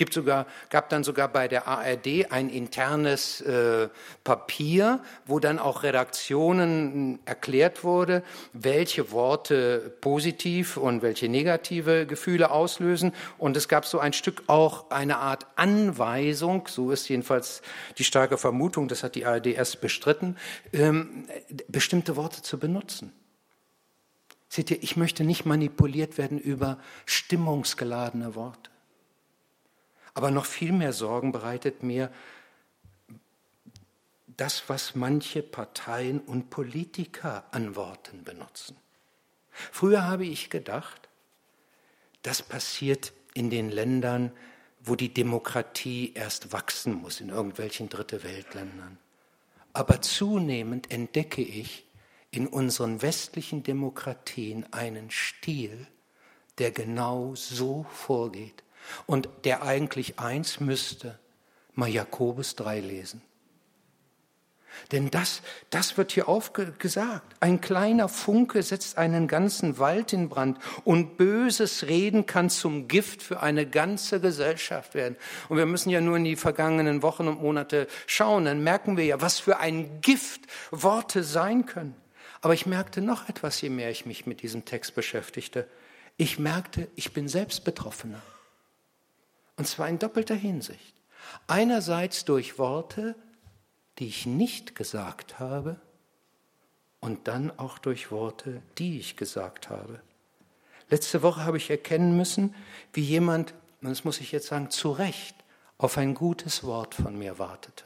Es 0.00 0.02
gibt 0.02 0.14
sogar, 0.14 0.46
gab 0.70 0.88
dann 0.88 1.04
sogar 1.04 1.28
bei 1.28 1.46
der 1.46 1.68
ARD 1.68 2.32
ein 2.32 2.48
internes 2.48 3.42
äh, 3.42 3.90
Papier, 4.24 5.00
wo 5.26 5.40
dann 5.40 5.58
auch 5.58 5.82
Redaktionen 5.82 7.18
erklärt 7.26 7.84
wurde, 7.84 8.22
welche 8.54 9.12
Worte 9.12 9.94
positiv 10.00 10.78
und 10.78 11.02
welche 11.02 11.28
negative 11.28 12.06
Gefühle 12.06 12.50
auslösen. 12.50 13.12
Und 13.36 13.58
es 13.58 13.68
gab 13.68 13.84
so 13.84 13.98
ein 13.98 14.14
Stück 14.14 14.44
auch 14.46 14.90
eine 14.90 15.18
Art 15.18 15.46
Anweisung, 15.56 16.66
so 16.66 16.92
ist 16.92 17.06
jedenfalls 17.10 17.60
die 17.98 18.04
starke 18.04 18.38
Vermutung, 18.38 18.88
das 18.88 19.02
hat 19.02 19.16
die 19.16 19.26
ARD 19.26 19.48
erst 19.48 19.82
bestritten, 19.82 20.38
ähm, 20.72 21.26
bestimmte 21.68 22.16
Worte 22.16 22.40
zu 22.40 22.58
benutzen. 22.58 23.12
Seht 24.48 24.70
ihr, 24.70 24.82
ich 24.82 24.96
möchte 24.96 25.24
nicht 25.24 25.44
manipuliert 25.44 26.16
werden 26.16 26.38
über 26.38 26.78
stimmungsgeladene 27.04 28.34
Worte. 28.34 28.70
Aber 30.14 30.30
noch 30.30 30.46
viel 30.46 30.72
mehr 30.72 30.92
Sorgen 30.92 31.32
bereitet 31.32 31.82
mir 31.82 32.10
das, 34.26 34.68
was 34.68 34.94
manche 34.94 35.42
Parteien 35.42 36.20
und 36.20 36.50
Politiker 36.50 37.44
an 37.50 37.76
Worten 37.76 38.24
benutzen. 38.24 38.76
Früher 39.50 40.04
habe 40.04 40.24
ich 40.24 40.48
gedacht, 40.50 41.08
das 42.22 42.42
passiert 42.42 43.12
in 43.34 43.50
den 43.50 43.70
Ländern, 43.70 44.32
wo 44.82 44.96
die 44.96 45.12
Demokratie 45.12 46.12
erst 46.14 46.52
wachsen 46.52 46.94
muss, 46.94 47.20
in 47.20 47.28
irgendwelchen 47.28 47.88
Dritte 47.88 48.24
Weltländern. 48.24 48.98
Aber 49.72 50.00
zunehmend 50.00 50.90
entdecke 50.90 51.42
ich 51.42 51.86
in 52.30 52.46
unseren 52.46 53.02
westlichen 53.02 53.62
Demokratien 53.62 54.72
einen 54.72 55.10
Stil, 55.10 55.86
der 56.58 56.70
genau 56.70 57.34
so 57.34 57.84
vorgeht. 57.92 58.62
Und 59.06 59.28
der 59.44 59.62
eigentlich 59.62 60.18
eins 60.18 60.60
müsste, 60.60 61.18
mal 61.74 61.88
Jakobus 61.88 62.56
3 62.56 62.80
lesen. 62.80 63.22
Denn 64.92 65.10
das, 65.10 65.42
das 65.70 65.96
wird 65.96 66.12
hier 66.12 66.28
aufgesagt. 66.28 67.36
Ein 67.40 67.60
kleiner 67.60 68.08
Funke 68.08 68.62
setzt 68.62 68.98
einen 68.98 69.28
ganzen 69.28 69.78
Wald 69.78 70.12
in 70.12 70.28
Brand 70.28 70.58
und 70.84 71.16
böses 71.16 71.86
Reden 71.86 72.26
kann 72.26 72.50
zum 72.50 72.88
Gift 72.88 73.22
für 73.22 73.40
eine 73.40 73.66
ganze 73.66 74.20
Gesellschaft 74.20 74.94
werden. 74.94 75.16
Und 75.48 75.58
wir 75.58 75.66
müssen 75.66 75.90
ja 75.90 76.00
nur 76.00 76.16
in 76.16 76.24
die 76.24 76.36
vergangenen 76.36 77.02
Wochen 77.02 77.28
und 77.28 77.42
Monate 77.42 77.86
schauen, 78.06 78.44
dann 78.44 78.62
merken 78.62 78.96
wir 78.96 79.04
ja, 79.04 79.20
was 79.20 79.38
für 79.38 79.58
ein 79.58 80.00
Gift 80.00 80.42
Worte 80.70 81.22
sein 81.22 81.66
können. 81.66 81.94
Aber 82.40 82.54
ich 82.54 82.66
merkte 82.66 83.02
noch 83.02 83.28
etwas, 83.28 83.60
je 83.60 83.70
mehr 83.70 83.90
ich 83.90 84.06
mich 84.06 84.26
mit 84.26 84.42
diesem 84.42 84.64
Text 84.64 84.94
beschäftigte. 84.94 85.68
Ich 86.16 86.38
merkte, 86.38 86.88
ich 86.96 87.12
bin 87.12 87.28
selbst 87.28 87.64
Betroffener. 87.64 88.22
Und 89.60 89.66
zwar 89.66 89.90
in 89.90 89.98
doppelter 89.98 90.34
Hinsicht. 90.34 90.94
Einerseits 91.46 92.24
durch 92.24 92.58
Worte, 92.58 93.14
die 93.98 94.06
ich 94.06 94.24
nicht 94.24 94.74
gesagt 94.74 95.38
habe, 95.38 95.78
und 97.00 97.28
dann 97.28 97.50
auch 97.58 97.76
durch 97.76 98.10
Worte, 98.10 98.62
die 98.78 98.98
ich 98.98 99.18
gesagt 99.18 99.68
habe. 99.68 100.00
Letzte 100.88 101.20
Woche 101.20 101.44
habe 101.44 101.58
ich 101.58 101.68
erkennen 101.68 102.16
müssen, 102.16 102.54
wie 102.94 103.02
jemand, 103.02 103.52
das 103.82 104.02
muss 104.02 104.22
ich 104.22 104.32
jetzt 104.32 104.46
sagen, 104.46 104.70
zu 104.70 104.92
Recht 104.92 105.36
auf 105.76 105.98
ein 105.98 106.14
gutes 106.14 106.64
Wort 106.64 106.94
von 106.94 107.18
mir 107.18 107.38
wartete. 107.38 107.84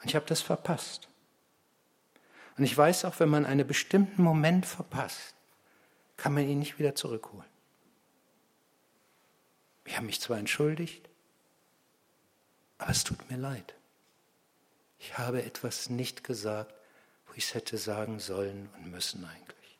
Und 0.00 0.08
ich 0.08 0.14
habe 0.14 0.24
das 0.24 0.40
verpasst. 0.40 1.08
Und 2.56 2.64
ich 2.64 2.74
weiß 2.74 3.04
auch, 3.04 3.20
wenn 3.20 3.28
man 3.28 3.44
einen 3.44 3.66
bestimmten 3.66 4.22
Moment 4.22 4.64
verpasst, 4.64 5.34
kann 6.16 6.32
man 6.32 6.48
ihn 6.48 6.60
nicht 6.60 6.78
wieder 6.78 6.94
zurückholen. 6.94 7.51
Ich 9.84 9.96
habe 9.96 10.06
mich 10.06 10.20
zwar 10.20 10.38
entschuldigt, 10.38 11.08
aber 12.78 12.90
es 12.90 13.04
tut 13.04 13.30
mir 13.30 13.36
leid. 13.36 13.74
Ich 14.98 15.18
habe 15.18 15.42
etwas 15.42 15.90
nicht 15.90 16.24
gesagt, 16.24 16.74
wo 17.26 17.34
ich 17.34 17.44
es 17.44 17.54
hätte 17.54 17.78
sagen 17.78 18.20
sollen 18.20 18.68
und 18.76 18.90
müssen 18.90 19.24
eigentlich. 19.24 19.78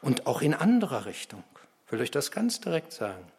Und 0.00 0.26
auch 0.26 0.42
in 0.42 0.54
anderer 0.54 1.06
Richtung, 1.06 1.44
will 1.88 2.00
ich 2.00 2.10
das 2.10 2.30
ganz 2.30 2.60
direkt 2.60 2.92
sagen. 2.92 3.30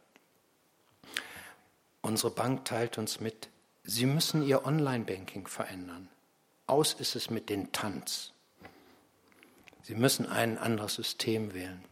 Unsere 2.01 2.31
Bank 2.31 2.65
teilt 2.65 2.97
uns 2.97 3.19
mit, 3.19 3.49
Sie 3.83 4.05
müssen 4.05 4.43
Ihr 4.43 4.65
Online-Banking 4.65 5.47
verändern. 5.47 6.09
Aus 6.67 6.93
ist 6.93 7.15
es 7.15 7.29
mit 7.29 7.49
den 7.49 7.71
Tanz. 7.71 8.33
Sie 9.81 9.95
müssen 9.95 10.27
ein 10.27 10.57
anderes 10.57 10.95
System 10.95 11.53
wählen. 11.53 11.83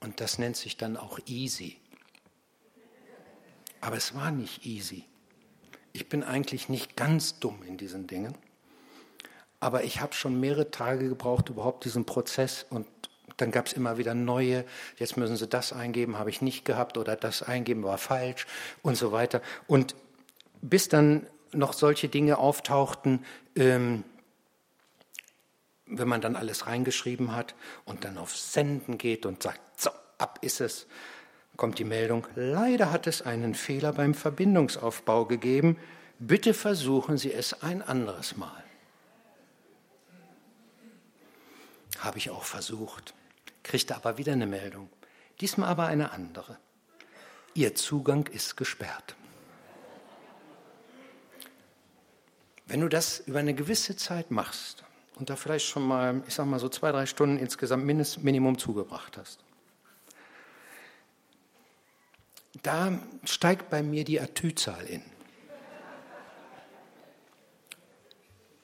Und 0.00 0.20
das 0.20 0.38
nennt 0.38 0.56
sich 0.56 0.76
dann 0.76 0.96
auch 0.96 1.20
Easy. 1.26 1.78
Aber 3.80 3.96
es 3.96 4.14
war 4.14 4.30
nicht 4.30 4.66
easy. 4.66 5.04
Ich 5.92 6.08
bin 6.08 6.22
eigentlich 6.22 6.68
nicht 6.68 6.96
ganz 6.96 7.38
dumm 7.38 7.62
in 7.66 7.76
diesen 7.76 8.06
Dingen. 8.06 8.34
Aber 9.60 9.84
ich 9.84 10.00
habe 10.00 10.14
schon 10.14 10.38
mehrere 10.38 10.70
Tage 10.70 11.08
gebraucht, 11.08 11.48
überhaupt 11.48 11.84
diesen 11.84 12.04
Prozess. 12.04 12.66
Und 12.70 12.86
dann 13.36 13.50
gab 13.50 13.66
es 13.66 13.72
immer 13.72 13.98
wieder 13.98 14.14
neue. 14.14 14.64
Jetzt 14.96 15.16
müssen 15.16 15.36
Sie 15.36 15.48
das 15.48 15.72
eingeben, 15.72 16.18
habe 16.18 16.30
ich 16.30 16.42
nicht 16.42 16.64
gehabt. 16.64 16.98
Oder 16.98 17.16
das 17.16 17.42
eingeben 17.42 17.82
war 17.82 17.98
falsch 17.98 18.46
und 18.82 18.96
so 18.96 19.12
weiter. 19.12 19.42
Und 19.66 19.94
bis 20.60 20.88
dann 20.88 21.26
noch 21.52 21.72
solche 21.72 22.08
Dinge 22.08 22.38
auftauchten, 22.38 23.24
ähm, 23.56 24.04
wenn 25.86 26.08
man 26.08 26.20
dann 26.20 26.36
alles 26.36 26.66
reingeschrieben 26.66 27.34
hat 27.34 27.54
und 27.84 28.04
dann 28.04 28.18
auf 28.18 28.36
Senden 28.36 28.98
geht 28.98 29.24
und 29.24 29.42
sagt, 29.42 29.60
so, 29.80 29.90
ab 30.18 30.38
ist 30.42 30.60
es 30.60 30.86
kommt 31.58 31.80
die 31.80 31.84
Meldung, 31.84 32.26
leider 32.36 32.92
hat 32.92 33.06
es 33.08 33.20
einen 33.20 33.54
Fehler 33.54 33.92
beim 33.92 34.14
Verbindungsaufbau 34.14 35.26
gegeben. 35.26 35.76
Bitte 36.20 36.54
versuchen 36.54 37.18
Sie 37.18 37.32
es 37.32 37.62
ein 37.62 37.82
anderes 37.82 38.36
Mal. 38.36 38.64
Habe 41.98 42.18
ich 42.18 42.30
auch 42.30 42.44
versucht, 42.44 43.12
kriegte 43.64 43.96
aber 43.96 44.18
wieder 44.18 44.32
eine 44.32 44.46
Meldung. 44.46 44.88
Diesmal 45.40 45.68
aber 45.68 45.86
eine 45.86 46.12
andere. 46.12 46.58
Ihr 47.54 47.74
Zugang 47.74 48.28
ist 48.28 48.56
gesperrt. 48.56 49.16
Wenn 52.66 52.80
du 52.80 52.88
das 52.88 53.18
über 53.20 53.40
eine 53.40 53.54
gewisse 53.54 53.96
Zeit 53.96 54.30
machst 54.30 54.84
und 55.16 55.28
da 55.28 55.34
vielleicht 55.34 55.66
schon 55.66 55.82
mal, 55.82 56.22
ich 56.28 56.34
sag 56.34 56.46
mal 56.46 56.60
so 56.60 56.68
zwei, 56.68 56.92
drei 56.92 57.06
Stunden 57.06 57.36
insgesamt 57.36 57.84
Minimum 57.84 58.58
zugebracht 58.58 59.16
hast, 59.16 59.40
da 62.62 62.98
steigt 63.24 63.70
bei 63.70 63.82
mir 63.82 64.04
die 64.04 64.20
Atü-Zahl 64.20 64.84
in. 64.86 65.02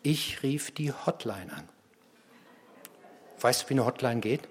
Ich 0.03 0.43
rief 0.43 0.71
die 0.71 0.93
Hotline 0.93 1.53
an. 1.53 1.69
Weißt 3.41 3.65
du, 3.65 3.69
wie 3.71 3.75
eine 3.75 3.87
Hotline 3.87 4.21
geht? 4.21 4.49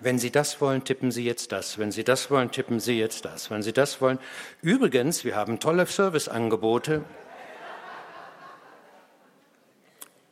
Wenn 0.00 0.18
Sie 0.18 0.30
das 0.30 0.60
wollen, 0.60 0.84
tippen 0.84 1.10
Sie 1.10 1.24
jetzt 1.24 1.52
das. 1.52 1.76
Wenn 1.78 1.92
Sie 1.92 2.04
das 2.04 2.30
wollen, 2.30 2.50
tippen 2.50 2.80
Sie 2.80 2.98
jetzt 2.98 3.26
das. 3.26 3.50
Wenn 3.50 3.62
Sie 3.62 3.72
das 3.72 4.00
wollen. 4.00 4.18
Übrigens, 4.62 5.24
wir 5.24 5.36
haben 5.36 5.60
tolle 5.60 5.84
Serviceangebote. 5.84 7.04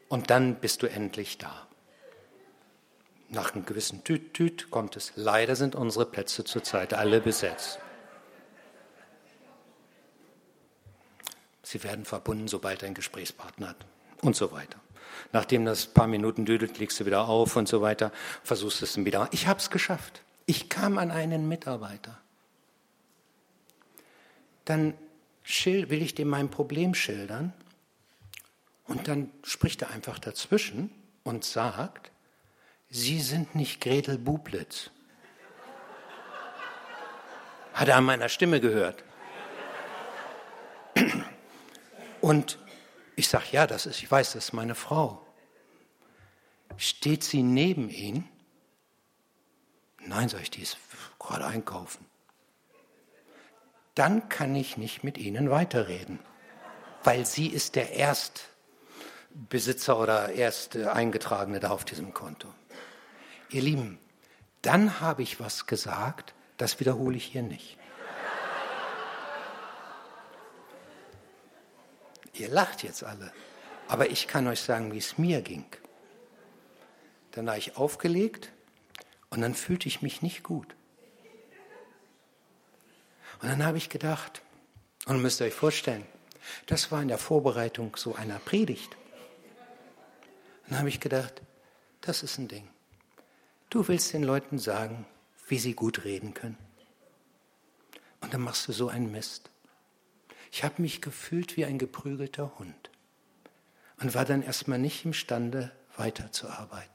Und 0.09 0.31
dann 0.31 0.57
bist 0.57 0.83
du 0.83 0.87
endlich 0.87 1.37
da. 1.37 1.68
Nach 3.31 3.55
einem 3.55 3.67
gewissen 3.67 4.05
Tüt-Tüt 4.05 4.71
kommt 4.71 4.97
es. 4.97 5.13
Leider 5.15 5.55
sind 5.55 5.75
unsere 5.75 6.07
Plätze 6.07 6.45
zurzeit 6.45 6.95
alle 6.95 7.21
besetzt. 7.21 7.79
Sie 11.63 11.83
werden 11.85 12.07
verbunden, 12.07 12.49
sobald 12.49 12.83
ein 12.83 12.95
Gesprächspartner 12.95 13.69
hat 13.69 13.87
und 14.23 14.35
so 14.35 14.53
weiter. 14.53 14.79
Nachdem 15.33 15.67
das 15.67 15.89
ein 15.89 15.95
paar 15.95 16.07
Minuten 16.07 16.47
düdelt, 16.47 16.79
legst 16.79 16.99
du 17.01 17.05
wieder 17.05 17.29
auf 17.29 17.57
und 17.57 17.69
so 17.69 17.83
weiter, 17.83 18.13
versuchst 18.43 18.81
es 18.81 18.95
dann 18.95 19.05
wieder. 19.05 19.29
Ich 19.33 19.47
habe 19.47 19.61
es 19.61 19.69
geschafft. 19.69 20.23
Ich 20.47 20.71
kam 20.71 20.97
an 20.97 21.11
einen 21.11 21.47
Mitarbeiter. 21.47 22.19
Dann 24.65 24.95
will 25.65 26.03
ich 26.03 26.15
dem 26.15 26.29
mein 26.29 26.51
Problem 26.51 26.95
schildern 26.95 27.53
und 28.85 29.09
dann 29.09 29.31
spricht 29.43 29.83
er 29.83 29.91
einfach 29.91 30.19
dazwischen 30.19 30.91
und 31.25 31.45
sagt, 31.45 32.11
Sie 32.91 33.21
sind 33.21 33.55
nicht 33.55 33.81
Gretel 33.81 34.19
Bublitz. 34.19 34.91
Hat 37.75 37.89
er 37.89 37.97
an 37.97 38.05
meiner 38.05 38.29
Stimme 38.29 38.61
gehört. 38.61 39.05
Und 42.21 42.59
ich 43.15 43.29
sage, 43.29 43.47
ja, 43.53 43.67
das 43.67 43.87
ist, 43.87 44.03
ich 44.03 44.11
weiß, 44.11 44.33
das 44.33 44.47
ist 44.47 44.53
meine 44.53 44.75
Frau. 44.75 45.25
Steht 46.77 47.25
sie 47.25 47.43
neben 47.43 47.91
ihn? 47.91 48.29
Nein, 50.01 50.29
sage 50.29 50.45
ich, 50.45 50.51
die 50.51 50.63
ist 50.63 50.79
gerade 51.19 51.45
einkaufen. 51.45 52.07
Dann 53.95 54.29
kann 54.29 54.55
ich 54.55 54.77
nicht 54.77 55.03
mit 55.03 55.19
Ihnen 55.19 55.51
weiterreden, 55.51 56.21
weil 57.03 57.27
sie 57.27 57.49
ist 57.49 57.75
der 57.75 57.95
Erstbesitzer 57.95 59.99
oder 59.99 60.31
erste 60.31 60.93
Eingetragene 60.93 61.59
da 61.59 61.71
auf 61.71 61.85
diesem 61.85 62.15
Konto. 62.15 62.49
Ihr 63.51 63.63
Lieben, 63.63 63.99
dann 64.63 65.01
habe 65.01 65.23
ich 65.23 65.41
was 65.41 65.67
gesagt, 65.67 66.35
das 66.59 66.81
wiederhole 66.81 67.17
ich 67.17 67.25
hier 67.25 67.43
nicht. 67.43 67.79
Ihr 72.35 72.49
lacht 72.49 72.83
jetzt 72.83 73.03
alle, 73.03 73.33
aber 73.89 74.11
ich 74.11 74.29
kann 74.29 74.47
euch 74.47 74.61
sagen, 74.61 74.93
wie 74.93 74.99
es 74.99 75.19
mir 75.19 75.43
ging. 75.43 75.67
Dann 77.33 77.49
habe 77.49 77.59
ich 77.59 77.77
aufgelegt 77.77 78.53
und 79.31 79.41
dann 79.41 79.55
fühlte 79.55 79.89
ich 79.89 80.03
mich 80.03 80.23
nicht 80.23 80.43
gut. 80.43 80.75
Und 83.41 83.49
dann 83.49 83.65
habe 83.65 83.79
ich 83.79 83.89
gedacht, 83.89 84.43
und 85.07 85.23
müsst 85.23 85.41
ihr 85.41 85.47
euch 85.47 85.55
vorstellen, 85.55 86.05
das 86.67 86.93
war 86.93 87.01
in 87.01 87.09
der 87.09 87.19
Vorbereitung 87.19 87.97
so 87.97 88.15
einer 88.15 88.39
Predigt. 88.39 88.97
Dann 90.69 90.79
habe 90.79 90.89
ich 90.89 91.01
gedacht, 91.01 91.41
das 92.01 92.23
ist 92.23 92.39
ein 92.39 92.49
Ding. 92.49 92.69
Du 93.71 93.87
willst 93.87 94.13
den 94.15 94.23
Leuten 94.23 94.59
sagen, 94.59 95.07
wie 95.47 95.59
sie 95.59 95.75
gut 95.75 96.05
reden 96.05 96.35
können. 96.35 96.59
Und 98.21 98.33
dann 98.33 98.41
machst 98.41 98.67
du 98.67 98.73
so 98.73 98.89
einen 98.89 99.11
Mist. 99.11 99.51
Ich 100.51 100.65
habe 100.65 100.81
mich 100.81 101.03
gefühlt 101.03 101.57
wie 101.57 101.65
ein 101.65 101.79
geprügelter 101.79 102.59
Hund 102.59 102.91
und 104.01 104.15
war 104.15 104.25
dann 104.25 104.43
erstmal 104.43 104.79
nicht 104.79 105.05
imstande, 105.05 105.73
weiterzuarbeiten, 105.97 106.95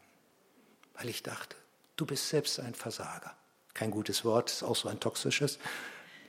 weil 0.94 1.10
ich 1.10 1.24
dachte, 1.24 1.56
du 1.98 2.06
bist 2.06 2.30
selbst 2.30 2.60
ein 2.60 2.74
Versager. 2.74 3.36
Kein 3.74 3.92
gutes 3.92 4.24
Wort, 4.24 4.50
ist 4.50 4.64
auch 4.64 4.76
so 4.76 4.88
ein 4.88 5.00
toxisches. 5.00 5.60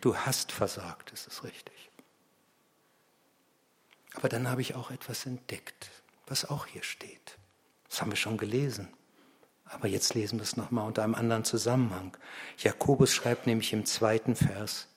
Du 0.01 0.17
hast 0.17 0.53
versagt, 0.53 1.13
ist 1.13 1.29
es 1.29 1.45
richtig. 1.45 1.91
Aber 4.15 4.29
dann 4.29 4.49
habe 4.49 4.61
ich 4.61 4.75
auch 4.75 4.91
etwas 4.91 5.27
entdeckt, 5.27 5.91
was 6.27 6.45
auch 6.45 6.67
hier 6.67 6.83
steht. 6.83 7.39
Das 7.89 8.01
haben 8.01 8.11
wir 8.11 8.17
schon 8.17 8.37
gelesen. 8.37 8.89
Aber 9.65 9.89
jetzt 9.89 10.15
lesen 10.15 10.39
wir 10.39 10.45
es 10.45 10.57
nochmal 10.57 10.87
unter 10.87 11.03
einem 11.03 11.15
anderen 11.15 11.45
Zusammenhang. 11.45 12.17
Jakobus 12.59 13.13
schreibt 13.13 13.47
nämlich 13.47 13.73
im 13.73 13.87
zweiten 13.87 14.37
Vers, 14.37 14.89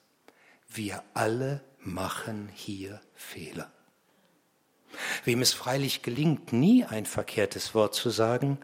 wir 0.67 1.03
alle 1.13 1.63
machen 1.80 2.49
hier 2.53 3.01
Fehler. 3.15 3.71
Wem 5.23 5.41
es 5.41 5.53
freilich 5.53 6.01
gelingt, 6.01 6.53
nie 6.53 6.84
ein 6.84 7.06
verkehrtes 7.06 7.73
Wort 7.73 7.95
zu 7.95 8.10
sagen, 8.10 8.60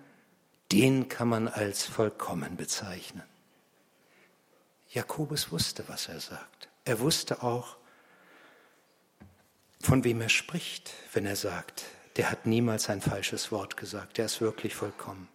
den 0.72 1.08
kann 1.08 1.28
man 1.28 1.48
als 1.48 1.86
vollkommen 1.86 2.58
bezeichnen. 2.58 3.24
Jakobus 4.90 5.52
wusste, 5.52 5.84
was 5.88 6.08
er 6.08 6.20
sagt. 6.20 6.70
Er 6.86 7.00
wusste 7.00 7.44
auch, 7.44 7.78
von 9.80 10.04
wem 10.04 10.22
er 10.22 10.30
spricht, 10.30 10.94
wenn 11.14 11.26
er 11.26 11.36
sagt, 11.36 11.86
der 12.16 12.30
hat 12.30 12.46
niemals 12.46 12.90
ein 12.90 13.02
falsches 13.02 13.52
Wort 13.52 13.76
gesagt, 13.76 14.18
der 14.18 14.26
ist 14.26 14.40
wirklich 14.40 14.76
vollkommen. 14.76 15.28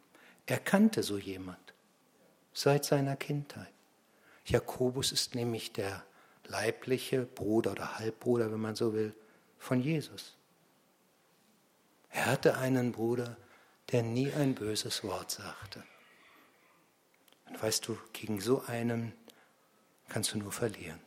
Er 0.48 0.58
kannte 0.58 1.02
so 1.02 1.18
jemand 1.18 1.74
seit 2.54 2.86
seiner 2.86 3.16
Kindheit. 3.16 3.70
Jakobus 4.46 5.12
ist 5.12 5.34
nämlich 5.34 5.74
der 5.74 6.02
leibliche 6.46 7.26
Bruder 7.26 7.72
oder 7.72 7.98
Halbbruder, 7.98 8.50
wenn 8.50 8.60
man 8.60 8.74
so 8.74 8.94
will, 8.94 9.14
von 9.58 9.82
Jesus. 9.82 10.38
Er 12.08 12.24
hatte 12.24 12.56
einen 12.56 12.92
Bruder, 12.92 13.36
der 13.92 14.02
nie 14.02 14.32
ein 14.32 14.54
böses 14.54 15.04
Wort 15.04 15.32
sagte. 15.32 15.84
Und 17.50 17.62
weißt 17.62 17.86
du, 17.86 17.98
gegen 18.14 18.40
so 18.40 18.62
einen 18.62 19.12
kannst 20.08 20.32
du 20.32 20.38
nur 20.38 20.52
verlieren. 20.52 21.00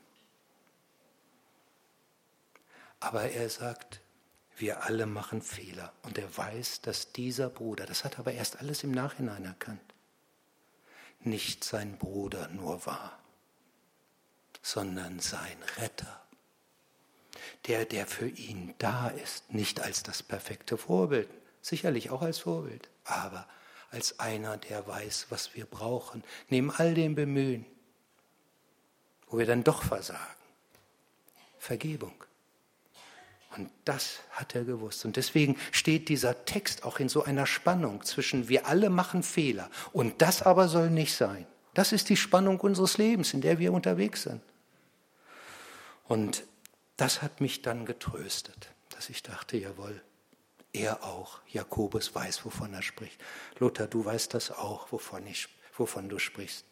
Aber 2.99 3.23
er 3.23 3.49
sagt, 3.49 4.01
wir 4.57 4.83
alle 4.83 5.05
machen 5.05 5.41
Fehler. 5.41 5.91
Und 6.03 6.17
er 6.17 6.35
weiß, 6.35 6.81
dass 6.81 7.11
dieser 7.11 7.49
Bruder, 7.49 7.85
das 7.85 8.03
hat 8.03 8.13
er 8.15 8.19
aber 8.19 8.33
erst 8.33 8.59
alles 8.59 8.83
im 8.83 8.91
Nachhinein 8.91 9.45
erkannt, 9.45 9.81
nicht 11.19 11.63
sein 11.63 11.97
Bruder 11.97 12.47
nur 12.49 12.85
war, 12.85 13.19
sondern 14.61 15.19
sein 15.19 15.57
Retter. 15.77 16.21
Der, 17.67 17.85
der 17.85 18.07
für 18.07 18.27
ihn 18.27 18.73
da 18.77 19.09
ist, 19.09 19.53
nicht 19.53 19.79
als 19.81 20.03
das 20.03 20.23
perfekte 20.23 20.77
Vorbild, 20.77 21.29
sicherlich 21.61 22.09
auch 22.09 22.21
als 22.21 22.39
Vorbild, 22.39 22.89
aber 23.03 23.47
als 23.91 24.19
einer, 24.19 24.57
der 24.57 24.87
weiß, 24.87 25.27
was 25.29 25.53
wir 25.53 25.65
brauchen, 25.65 26.23
neben 26.49 26.71
all 26.71 26.93
dem 26.93 27.13
Bemühen, 27.13 27.65
wo 29.27 29.37
wir 29.37 29.45
dann 29.45 29.63
doch 29.63 29.83
versagen. 29.83 30.35
Vergebung. 31.59 32.23
Und 33.57 33.69
das 33.83 34.19
hat 34.31 34.55
er 34.55 34.63
gewusst. 34.63 35.03
Und 35.03 35.17
deswegen 35.17 35.57
steht 35.71 36.07
dieser 36.09 36.45
Text 36.45 36.83
auch 36.83 36.99
in 36.99 37.09
so 37.09 37.23
einer 37.23 37.45
Spannung 37.45 38.03
zwischen 38.03 38.47
wir 38.47 38.67
alle 38.67 38.89
machen 38.89 39.23
Fehler 39.23 39.69
und 39.91 40.21
das 40.21 40.41
aber 40.41 40.67
soll 40.67 40.89
nicht 40.89 41.15
sein. 41.15 41.45
Das 41.73 41.91
ist 41.91 42.09
die 42.09 42.17
Spannung 42.17 42.59
unseres 42.59 42.97
Lebens, 42.97 43.33
in 43.33 43.41
der 43.41 43.59
wir 43.59 43.73
unterwegs 43.73 44.23
sind. 44.23 44.41
Und 46.05 46.43
das 46.97 47.21
hat 47.21 47.41
mich 47.41 47.61
dann 47.61 47.85
getröstet, 47.85 48.69
dass 48.89 49.09
ich 49.09 49.23
dachte, 49.23 49.57
jawohl, 49.57 50.01
er 50.73 51.03
auch, 51.03 51.39
Jakobus 51.47 52.15
weiß, 52.15 52.45
wovon 52.45 52.73
er 52.73 52.81
spricht. 52.81 53.19
Luther, 53.59 53.87
du 53.87 54.05
weißt 54.05 54.33
das 54.33 54.51
auch, 54.51 54.91
wovon, 54.91 55.27
ich, 55.27 55.49
wovon 55.75 56.07
du 56.07 56.19
sprichst. 56.19 56.65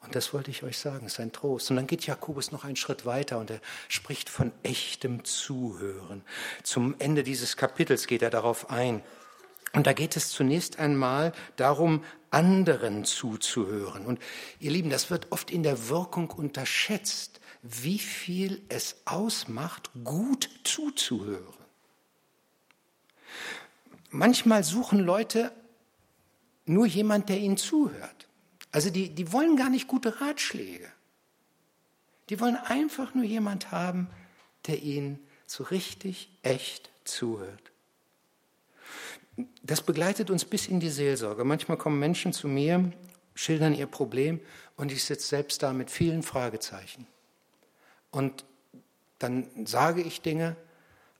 Und 0.00 0.14
das 0.14 0.32
wollte 0.32 0.50
ich 0.50 0.62
euch 0.62 0.78
sagen, 0.78 1.06
ist 1.06 1.18
ein 1.18 1.32
Trost. 1.32 1.70
Und 1.70 1.76
dann 1.76 1.86
geht 1.86 2.06
Jakobus 2.06 2.52
noch 2.52 2.64
einen 2.64 2.76
Schritt 2.76 3.06
weiter 3.06 3.38
und 3.38 3.50
er 3.50 3.60
spricht 3.88 4.28
von 4.28 4.52
echtem 4.62 5.24
Zuhören. 5.24 6.22
Zum 6.62 6.94
Ende 6.98 7.22
dieses 7.22 7.56
Kapitels 7.56 8.06
geht 8.06 8.22
er 8.22 8.30
darauf 8.30 8.70
ein. 8.70 9.02
Und 9.72 9.86
da 9.86 9.92
geht 9.92 10.16
es 10.16 10.30
zunächst 10.30 10.78
einmal 10.78 11.32
darum, 11.56 12.04
anderen 12.30 13.04
zuzuhören. 13.04 14.06
Und 14.06 14.20
ihr 14.58 14.70
Lieben, 14.70 14.90
das 14.90 15.10
wird 15.10 15.32
oft 15.32 15.50
in 15.50 15.62
der 15.62 15.88
Wirkung 15.88 16.30
unterschätzt, 16.30 17.40
wie 17.62 17.98
viel 17.98 18.62
es 18.68 18.96
ausmacht, 19.04 19.90
gut 20.04 20.48
zuzuhören. 20.64 21.54
Manchmal 24.10 24.64
suchen 24.64 25.00
Leute 25.00 25.52
nur 26.64 26.86
jemand, 26.86 27.28
der 27.28 27.38
ihnen 27.38 27.56
zuhört. 27.56 28.15
Also 28.72 28.90
die, 28.90 29.14
die 29.14 29.32
wollen 29.32 29.56
gar 29.56 29.70
nicht 29.70 29.88
gute 29.88 30.20
Ratschläge. 30.20 30.90
Die 32.28 32.40
wollen 32.40 32.56
einfach 32.56 33.14
nur 33.14 33.24
jemand 33.24 33.70
haben, 33.70 34.08
der 34.66 34.82
ihnen 34.82 35.18
so 35.46 35.64
richtig, 35.64 36.28
echt 36.42 36.90
zuhört. 37.04 37.72
Das 39.62 39.82
begleitet 39.82 40.30
uns 40.30 40.44
bis 40.44 40.66
in 40.66 40.80
die 40.80 40.90
Seelsorge. 40.90 41.44
Manchmal 41.44 41.76
kommen 41.76 41.98
Menschen 41.98 42.32
zu 42.32 42.48
mir, 42.48 42.92
schildern 43.34 43.74
ihr 43.74 43.86
Problem 43.86 44.40
und 44.76 44.90
ich 44.90 45.04
sitze 45.04 45.26
selbst 45.26 45.62
da 45.62 45.72
mit 45.72 45.90
vielen 45.90 46.22
Fragezeichen. 46.22 47.06
Und 48.10 48.44
dann 49.18 49.48
sage 49.66 50.02
ich 50.02 50.22
Dinge, 50.22 50.56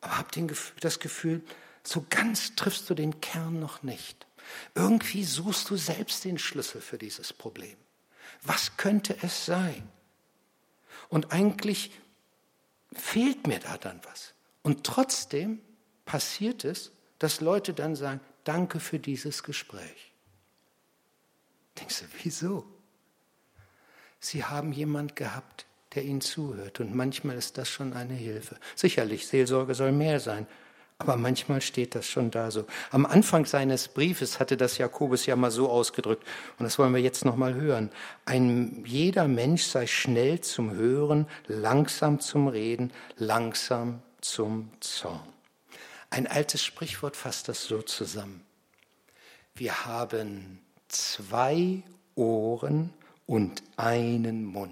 aber 0.00 0.18
habe 0.18 0.54
das 0.80 0.98
Gefühl, 0.98 1.42
so 1.82 2.04
ganz 2.08 2.56
triffst 2.56 2.88
du 2.90 2.94
den 2.94 3.20
Kern 3.20 3.60
noch 3.60 3.82
nicht. 3.82 4.25
Irgendwie 4.74 5.24
suchst 5.24 5.70
du 5.70 5.76
selbst 5.76 6.24
den 6.24 6.38
Schlüssel 6.38 6.80
für 6.80 6.98
dieses 6.98 7.32
Problem. 7.32 7.76
Was 8.42 8.76
könnte 8.76 9.16
es 9.22 9.46
sein? 9.46 9.88
Und 11.08 11.32
eigentlich 11.32 11.92
fehlt 12.92 13.46
mir 13.46 13.58
da 13.58 13.78
dann 13.78 14.00
was. 14.04 14.34
Und 14.62 14.84
trotzdem 14.84 15.60
passiert 16.04 16.64
es, 16.64 16.92
dass 17.18 17.40
Leute 17.40 17.72
dann 17.74 17.96
sagen, 17.96 18.20
danke 18.44 18.80
für 18.80 18.98
dieses 18.98 19.42
Gespräch. 19.42 20.12
Denkst 21.78 22.00
du, 22.00 22.06
wieso? 22.22 22.66
Sie 24.20 24.44
haben 24.44 24.72
jemand 24.72 25.16
gehabt, 25.16 25.66
der 25.94 26.04
ihnen 26.04 26.20
zuhört. 26.20 26.80
Und 26.80 26.94
manchmal 26.94 27.36
ist 27.36 27.58
das 27.58 27.68
schon 27.68 27.92
eine 27.92 28.14
Hilfe. 28.14 28.56
Sicherlich, 28.74 29.26
Seelsorge 29.26 29.74
soll 29.74 29.92
mehr 29.92 30.20
sein. 30.20 30.46
Aber 30.98 31.16
manchmal 31.16 31.60
steht 31.60 31.94
das 31.94 32.06
schon 32.08 32.30
da 32.30 32.50
so. 32.50 32.64
Am 32.90 33.04
Anfang 33.04 33.44
seines 33.44 33.88
Briefes 33.88 34.40
hatte 34.40 34.56
das 34.56 34.78
Jakobus 34.78 35.26
ja 35.26 35.36
mal 35.36 35.50
so 35.50 35.68
ausgedrückt, 35.68 36.26
und 36.58 36.64
das 36.64 36.78
wollen 36.78 36.94
wir 36.94 37.02
jetzt 37.02 37.24
noch 37.24 37.36
mal 37.36 37.54
hören. 37.54 37.90
Ein 38.24 38.82
jeder 38.86 39.28
Mensch 39.28 39.64
sei 39.64 39.86
schnell 39.86 40.40
zum 40.40 40.72
Hören, 40.72 41.26
langsam 41.46 42.18
zum 42.20 42.48
Reden, 42.48 42.92
langsam 43.16 44.00
zum 44.22 44.70
Zorn. 44.80 45.20
Ein 46.08 46.26
altes 46.26 46.64
Sprichwort 46.64 47.14
fasst 47.14 47.48
das 47.48 47.64
so 47.64 47.82
zusammen. 47.82 48.42
Wir 49.54 49.84
haben 49.84 50.60
zwei 50.88 51.82
Ohren 52.14 52.92
und 53.26 53.62
einen 53.76 54.44
Mund, 54.44 54.70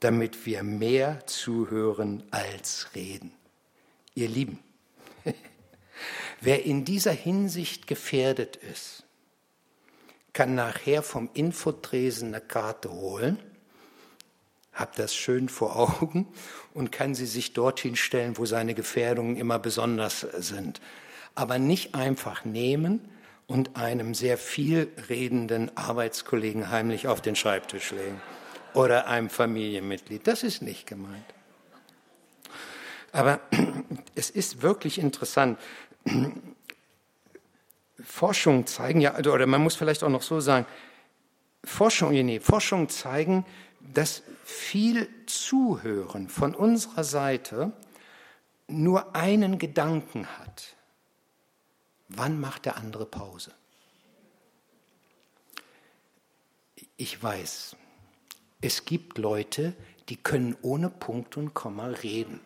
damit 0.00 0.46
wir 0.46 0.62
mehr 0.62 1.26
zuhören 1.26 2.22
als 2.30 2.88
reden. 2.94 3.32
Ihr 4.14 4.28
Lieben, 4.28 4.60
wer 6.40 6.64
in 6.64 6.84
dieser 6.84 7.12
Hinsicht 7.12 7.86
gefährdet 7.86 8.56
ist, 8.56 9.04
kann 10.32 10.54
nachher 10.54 11.02
vom 11.02 11.30
Infotresen 11.32 12.34
eine 12.34 12.40
Karte 12.40 12.90
holen, 12.90 13.38
habt 14.72 14.98
das 14.98 15.14
schön 15.14 15.48
vor 15.48 15.76
Augen 15.76 16.26
und 16.74 16.90
kann 16.92 17.14
sie 17.14 17.26
sich 17.26 17.52
dorthin 17.52 17.96
stellen, 17.96 18.36
wo 18.36 18.44
seine 18.44 18.74
Gefährdungen 18.74 19.36
immer 19.36 19.58
besonders 19.58 20.20
sind. 20.20 20.80
Aber 21.34 21.58
nicht 21.58 21.94
einfach 21.94 22.44
nehmen 22.44 23.08
und 23.46 23.76
einem 23.76 24.14
sehr 24.14 24.38
viel 24.38 24.90
redenden 25.08 25.76
Arbeitskollegen 25.76 26.70
heimlich 26.70 27.08
auf 27.08 27.20
den 27.20 27.36
Schreibtisch 27.36 27.92
legen 27.92 28.20
oder 28.74 29.06
einem 29.06 29.30
Familienmitglied. 29.30 30.26
Das 30.26 30.42
ist 30.42 30.62
nicht 30.62 30.86
gemeint. 30.86 31.24
Aber 33.12 33.40
es 34.16 34.30
ist 34.30 34.62
wirklich 34.62 34.98
interessant. 34.98 35.58
Forschungen 38.02 38.66
zeigen 38.66 39.00
ja, 39.00 39.12
also, 39.12 39.32
oder 39.32 39.46
man 39.46 39.62
muss 39.62 39.76
vielleicht 39.76 40.02
auch 40.02 40.10
noch 40.10 40.22
so 40.22 40.40
sagen, 40.40 40.66
Forschungen, 41.64 42.26
nee, 42.26 42.40
Forschungen 42.40 42.88
zeigen, 42.88 43.46
dass 43.80 44.22
viel 44.44 45.08
Zuhören 45.26 46.28
von 46.28 46.54
unserer 46.54 47.04
Seite 47.04 47.72
nur 48.66 49.14
einen 49.14 49.58
Gedanken 49.58 50.26
hat. 50.38 50.76
Wann 52.08 52.40
macht 52.40 52.66
der 52.66 52.76
andere 52.76 53.06
Pause? 53.06 53.52
Ich 56.96 57.22
weiß, 57.22 57.76
es 58.60 58.84
gibt 58.84 59.18
Leute, 59.18 59.74
die 60.08 60.16
können 60.16 60.56
ohne 60.62 60.90
Punkt 60.90 61.36
und 61.36 61.54
Komma 61.54 61.86
reden. 61.86 62.40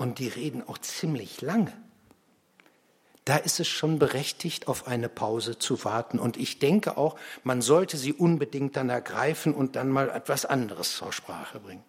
Und 0.00 0.18
die 0.18 0.28
reden 0.28 0.66
auch 0.66 0.78
ziemlich 0.78 1.42
lange. 1.42 1.74
Da 3.26 3.36
ist 3.36 3.60
es 3.60 3.68
schon 3.68 3.98
berechtigt, 3.98 4.66
auf 4.66 4.86
eine 4.86 5.10
Pause 5.10 5.58
zu 5.58 5.84
warten. 5.84 6.18
Und 6.18 6.38
ich 6.38 6.58
denke 6.58 6.96
auch, 6.96 7.18
man 7.44 7.60
sollte 7.60 7.98
sie 7.98 8.14
unbedingt 8.14 8.76
dann 8.76 8.88
ergreifen 8.88 9.52
und 9.52 9.76
dann 9.76 9.90
mal 9.90 10.08
etwas 10.08 10.46
anderes 10.46 10.96
zur 10.96 11.12
Sprache 11.12 11.60
bringen. 11.60 11.84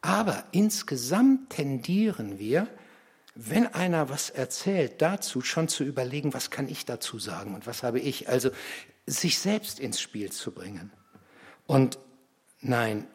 Aber 0.00 0.44
insgesamt 0.52 1.50
tendieren 1.50 2.38
wir, 2.38 2.66
wenn 3.34 3.66
einer 3.66 4.08
was 4.08 4.30
erzählt, 4.30 5.02
dazu 5.02 5.42
schon 5.42 5.68
zu 5.68 5.84
überlegen, 5.84 6.32
was 6.32 6.50
kann 6.50 6.68
ich 6.68 6.86
dazu 6.86 7.18
sagen 7.18 7.54
und 7.54 7.66
was 7.66 7.82
habe 7.82 8.00
ich. 8.00 8.30
Also 8.30 8.48
sich 9.04 9.38
selbst 9.38 9.78
ins 9.78 10.00
Spiel 10.00 10.32
zu 10.32 10.52
bringen. 10.52 10.90
Und 11.66 11.98
nein, 12.62 13.06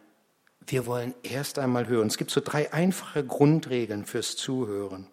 wir 0.68 0.86
wollen 0.86 1.14
erst 1.24 1.60
einmal 1.60 1.88
hören. 1.88 2.08
Es 2.08 2.18
gibt 2.18 2.32
so 2.32 2.42
drei 2.42 2.74
einfache 2.74 3.26
Grundregeln 3.26 4.06
fürs 4.06 4.36
Zuhören. 4.36 5.08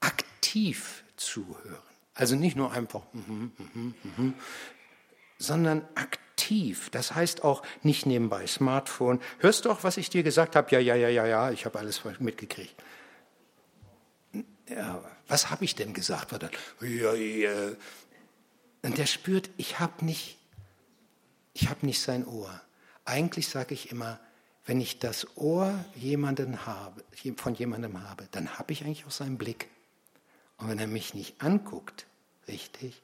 Aktiv 0.00 1.04
zuhören. 1.16 1.78
Also 2.14 2.36
nicht 2.36 2.56
nur 2.56 2.72
einfach, 2.72 3.02
mm, 3.12 3.44
mm, 3.74 3.94
mm, 4.16 4.34
sondern 5.38 5.82
aktiv. 5.96 6.90
Das 6.90 7.14
heißt 7.14 7.42
auch 7.42 7.62
nicht 7.82 8.06
nebenbei 8.06 8.46
Smartphone. 8.46 9.20
Hörst 9.38 9.64
du 9.64 9.70
auch, 9.70 9.82
was 9.82 9.96
ich 9.96 10.10
dir 10.10 10.22
gesagt 10.22 10.54
habe? 10.54 10.70
Ja, 10.70 10.78
ja, 10.78 10.94
ja, 10.94 11.08
ja, 11.08 11.26
ja, 11.26 11.50
ich 11.50 11.64
habe 11.64 11.78
alles 11.78 12.02
mitgekriegt. 12.20 12.74
Ja, 14.68 15.02
was 15.26 15.50
habe 15.50 15.64
ich 15.64 15.74
denn 15.74 15.92
gesagt? 15.92 16.32
Ja, 16.80 17.14
ja. 17.14 17.72
Und 18.82 18.98
der 18.98 19.06
spürt, 19.06 19.50
ich 19.56 19.80
habe 19.80 20.04
nicht, 20.04 20.38
ich 21.52 21.68
habe 21.68 21.84
nicht 21.86 22.00
sein 22.00 22.26
Ohr. 22.26 22.60
Eigentlich 23.04 23.48
sage 23.48 23.74
ich 23.74 23.90
immer, 23.90 24.20
wenn 24.66 24.80
ich 24.80 24.98
das 24.98 25.36
Ohr 25.36 25.84
jemanden 25.94 26.66
habe, 26.66 27.02
von 27.36 27.54
jemandem 27.54 28.02
habe, 28.08 28.28
dann 28.30 28.58
habe 28.58 28.72
ich 28.72 28.84
eigentlich 28.84 29.04
auch 29.06 29.10
seinen 29.10 29.36
Blick. 29.36 29.68
Und 30.56 30.68
wenn 30.68 30.78
er 30.78 30.86
mich 30.86 31.14
nicht 31.14 31.42
anguckt, 31.42 32.06
richtig, 32.48 33.02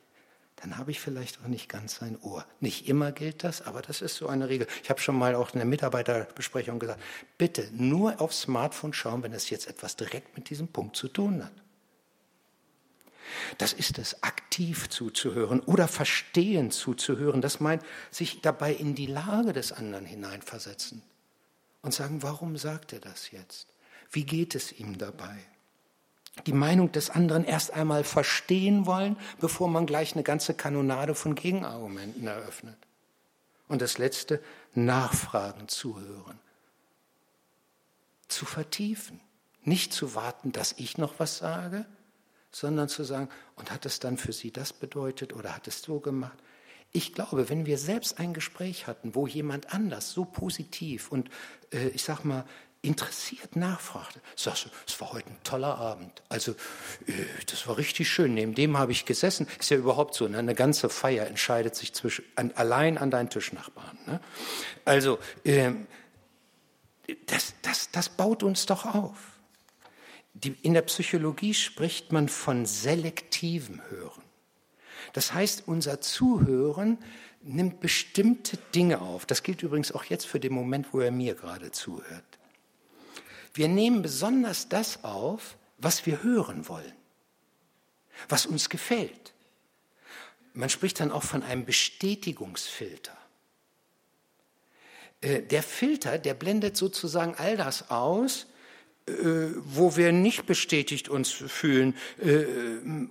dann 0.57 0.79
habe 0.79 0.91
ich 0.91 1.01
vielleicht 1.01 1.41
auch 1.43 1.49
nicht 1.49 1.69
ganz 1.69 1.97
sein 1.97 2.19
Ohr. 2.23 2.47
Nicht 2.61 2.89
immer 2.89 3.13
gilt 3.13 3.45
das, 3.45 3.63
aber 3.63 3.83
das 3.83 4.03
ist 4.03 4.17
so 4.17 4.29
eine 4.29 4.49
Regel. 4.49 4.67
Ich 4.83 4.91
habe 4.91 5.01
schon 5.01 5.17
mal 5.17 5.35
auch 5.35 5.53
in 5.53 5.59
der 5.59 5.67
Mitarbeiterbesprechung 5.67 6.79
gesagt, 6.79 7.03
bitte 7.39 7.69
nur 7.73 8.21
aufs 8.21 8.43
Smartphone 8.43 8.93
schauen, 8.93 9.23
wenn 9.23 9.33
es 9.33 9.51
jetzt 9.51 9.67
etwas 9.69 9.97
direkt 9.97 10.37
mit 10.37 10.51
diesem 10.51 10.69
Punkt 10.69 10.97
zu 10.97 11.09
tun 11.09 11.45
hat. 11.45 11.53
Das 13.59 13.73
ist 13.73 13.99
es, 13.99 14.23
aktiv 14.23 14.89
zuzuhören 14.89 15.61
oder 15.61 15.89
verstehen 15.89 16.71
zuzuhören. 16.71 17.41
Das 17.41 17.61
meint, 17.61 17.83
sich 18.11 18.41
dabei 18.41 18.73
in 18.73 18.95
die 18.95 19.07
Lage 19.07 19.53
des 19.53 19.73
anderen 19.73 20.05
hineinversetzen 20.05 21.03
und 21.83 21.95
sagen, 21.95 22.23
warum 22.23 22.57
sagt 22.57 22.93
er 22.93 23.01
das 23.01 23.31
jetzt? 23.31 23.69
Wie 24.11 24.25
geht 24.25 24.55
es 24.55 24.73
ihm 24.73 24.99
dabei? 24.99 25.39
Die 26.47 26.53
Meinung 26.53 26.93
des 26.93 27.11
anderen 27.11 27.45
erst 27.45 27.73
einmal 27.73 28.05
verstehen 28.05 28.87
wollen, 28.87 29.17
bevor 29.41 29.69
man 29.69 29.87
gleich 29.87 30.15
eine 30.15 30.23
ganze 30.23 30.55
Kanonade 30.55 31.15
von 31.15 31.35
Gegenargumenten 31.35 32.27
eröffnet. 32.27 32.77
Und 33.69 33.83
das 33.83 33.99
Letzte, 33.99 34.43
nachfragen, 34.75 35.69
zuhören. 35.69 36.39
Zu 38.29 38.47
vertiefen. 38.47 39.21
Nicht 39.63 39.93
zu 39.93 40.15
warten, 40.15 40.53
dass 40.53 40.73
ich 40.79 40.99
noch 40.99 41.15
was 41.19 41.39
sage, 41.39 41.85
sondern 42.51 42.89
zu 42.89 43.05
sagen, 43.05 43.29
und 43.57 43.71
hat 43.71 43.87
es 43.87 44.01
dann 44.01 44.17
für 44.17 44.33
Sie 44.33 44.51
das 44.53 44.73
bedeutet 44.73 45.33
oder 45.33 45.55
hat 45.55 45.69
es 45.69 45.83
so 45.83 46.01
gemacht? 46.01 46.39
Ich 46.93 47.15
glaube, 47.15 47.49
wenn 47.49 47.67
wir 47.67 47.79
selbst 47.79 48.19
ein 48.19 48.35
Gespräch 48.35 48.87
hatten, 48.87 49.15
wo 49.15 49.27
jemand 49.27 49.73
anders 49.73 50.13
so 50.13 50.25
positiv 50.25 51.13
und 51.13 51.31
äh, 51.73 51.89
ich 51.89 52.03
sag 52.03 52.25
mal 52.25 52.45
interessiert 52.83 53.57
nachfragte, 53.57 54.21
sagst 54.37 54.65
du, 54.65 54.71
es 54.87 55.01
war 55.01 55.13
heute 55.13 55.29
ein 55.29 55.39
toller 55.45 55.77
Abend. 55.77 56.23
Also 56.29 56.53
äh, 57.07 57.13
das 57.47 57.67
war 57.67 57.77
richtig 57.77 58.09
schön. 58.09 58.35
Neben 58.35 58.55
dem 58.55 58.79
habe 58.79 58.93
ich 58.93 59.05
gesessen. 59.05 59.47
Ist 59.59 59.71
ja 59.71 59.77
überhaupt 59.77 60.15
so. 60.15 60.27
Ne? 60.29 60.39
Eine 60.39 60.55
ganze 60.55 60.89
Feier 60.89 61.27
entscheidet 61.27 61.77
sich 61.77 61.93
zwischen 61.93 62.25
an, 62.37 62.53
allein 62.55 62.97
an 62.97 63.11
deinen 63.11 63.29
Tischnachbarn. 63.29 63.99
Ne? 64.07 64.21
Also 64.85 65.19
ähm, 65.45 65.87
das, 67.27 67.55
das, 67.63 67.91
das 67.91 68.09
baut 68.09 68.43
uns 68.43 68.67
doch 68.67 68.87
auf. 68.87 69.19
Die, 70.33 70.57
in 70.63 70.75
der 70.75 70.83
Psychologie 70.83 71.55
spricht 71.55 72.13
man 72.13 72.29
von 72.29 72.65
selektivem 72.65 73.83
Hören. 73.91 74.20
Das 75.13 75.35
heißt, 75.35 75.65
unser 75.67 76.01
Zuhören 76.01 76.99
nimmt 77.43 77.81
bestimmte 77.81 78.59
Dinge 78.75 79.01
auf. 79.01 79.27
Das 79.27 79.43
gilt 79.43 79.63
übrigens 79.63 79.93
auch 79.93 80.05
jetzt 80.05 80.27
für 80.27 80.41
den 80.41 80.53
Moment, 80.53 80.89
wo 80.93 81.01
er 81.01 81.11
mir 81.11 81.35
gerade 81.35 81.71
zuhört. 81.71 82.25
Wir 83.55 83.69
nehmen 83.69 84.03
besonders 84.03 84.69
das 84.69 85.05
auf, 85.05 85.57
was 85.79 86.07
wir 86.07 86.23
hören 86.23 86.69
wollen, 86.69 86.93
was 88.29 88.47
uns 88.47 88.69
gefällt. 88.69 89.33
Man 90.53 90.69
spricht 90.69 91.01
dann 91.01 91.11
auch 91.11 91.23
von 91.23 91.43
einem 91.43 91.65
Bestätigungsfilter. 91.65 93.17
Äh, 95.21 95.43
der 95.43 95.63
Filter, 95.63 96.19
der 96.19 96.35
blendet 96.35 96.77
sozusagen 96.77 97.35
all 97.37 97.57
das 97.57 97.91
aus, 97.91 98.47
äh, 99.07 99.13
wo 99.57 99.97
wir 99.97 100.13
nicht 100.13 100.47
bestätigt 100.47 101.09
uns 101.09 101.31
fühlen 101.31 101.95
äh, 102.23 102.45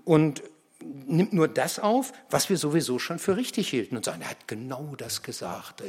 und 0.05 0.43
nimmt 0.81 1.33
nur 1.33 1.47
das 1.47 1.79
auf, 1.79 2.13
was 2.29 2.49
wir 2.49 2.57
sowieso 2.57 2.99
schon 2.99 3.19
für 3.19 3.35
richtig 3.35 3.69
hielten 3.69 3.97
und 3.97 4.05
sagen, 4.05 4.21
er 4.21 4.29
hat 4.29 4.47
genau 4.47 4.95
das 4.97 5.21
gesagt, 5.21 5.83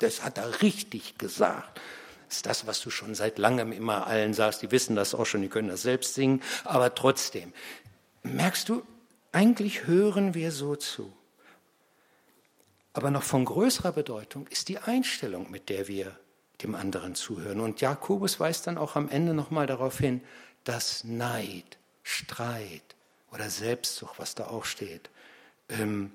das 0.00 0.24
hat 0.24 0.38
er 0.38 0.62
richtig 0.62 1.18
gesagt. 1.18 1.80
Das 2.28 2.36
ist 2.38 2.46
das, 2.46 2.66
was 2.66 2.80
du 2.80 2.90
schon 2.90 3.14
seit 3.14 3.38
langem 3.38 3.70
immer 3.70 4.06
allen 4.06 4.34
sagst, 4.34 4.62
die 4.62 4.70
wissen 4.70 4.96
das 4.96 5.14
auch 5.14 5.26
schon, 5.26 5.42
die 5.42 5.48
können 5.48 5.68
das 5.68 5.82
selbst 5.82 6.14
singen, 6.14 6.42
aber 6.64 6.94
trotzdem. 6.94 7.52
Merkst 8.22 8.68
du, 8.68 8.82
eigentlich 9.32 9.86
hören 9.86 10.34
wir 10.34 10.50
so 10.50 10.76
zu. 10.76 11.12
Aber 12.92 13.10
noch 13.10 13.24
von 13.24 13.44
größerer 13.44 13.92
Bedeutung 13.92 14.46
ist 14.48 14.68
die 14.68 14.78
Einstellung, 14.78 15.50
mit 15.50 15.68
der 15.68 15.88
wir 15.88 16.16
dem 16.62 16.74
anderen 16.74 17.14
zuhören. 17.14 17.60
Und 17.60 17.80
Jakobus 17.80 18.38
weist 18.40 18.66
dann 18.66 18.78
auch 18.78 18.96
am 18.96 19.08
Ende 19.08 19.34
nochmal 19.34 19.66
darauf 19.66 19.98
hin, 19.98 20.20
dass 20.62 21.04
Neid, 21.04 21.78
Streit, 22.02 22.93
oder 23.34 23.50
Selbstsucht, 23.50 24.18
was 24.18 24.34
da 24.34 24.46
auch 24.46 24.64
steht, 24.64 25.10
ähm, 25.68 26.12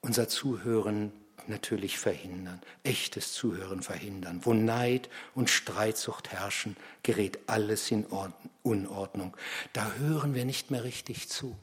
unser 0.00 0.28
Zuhören 0.28 1.12
natürlich 1.46 1.98
verhindern, 1.98 2.60
echtes 2.82 3.32
Zuhören 3.32 3.82
verhindern. 3.82 4.40
Wo 4.42 4.52
Neid 4.52 5.08
und 5.34 5.48
Streitsucht 5.48 6.32
herrschen, 6.32 6.76
gerät 7.02 7.38
alles 7.46 7.90
in 7.90 8.06
Unordnung. 8.62 9.36
Da 9.72 9.92
hören 9.92 10.34
wir 10.34 10.44
nicht 10.44 10.70
mehr 10.70 10.84
richtig 10.84 11.28
zu. 11.28 11.56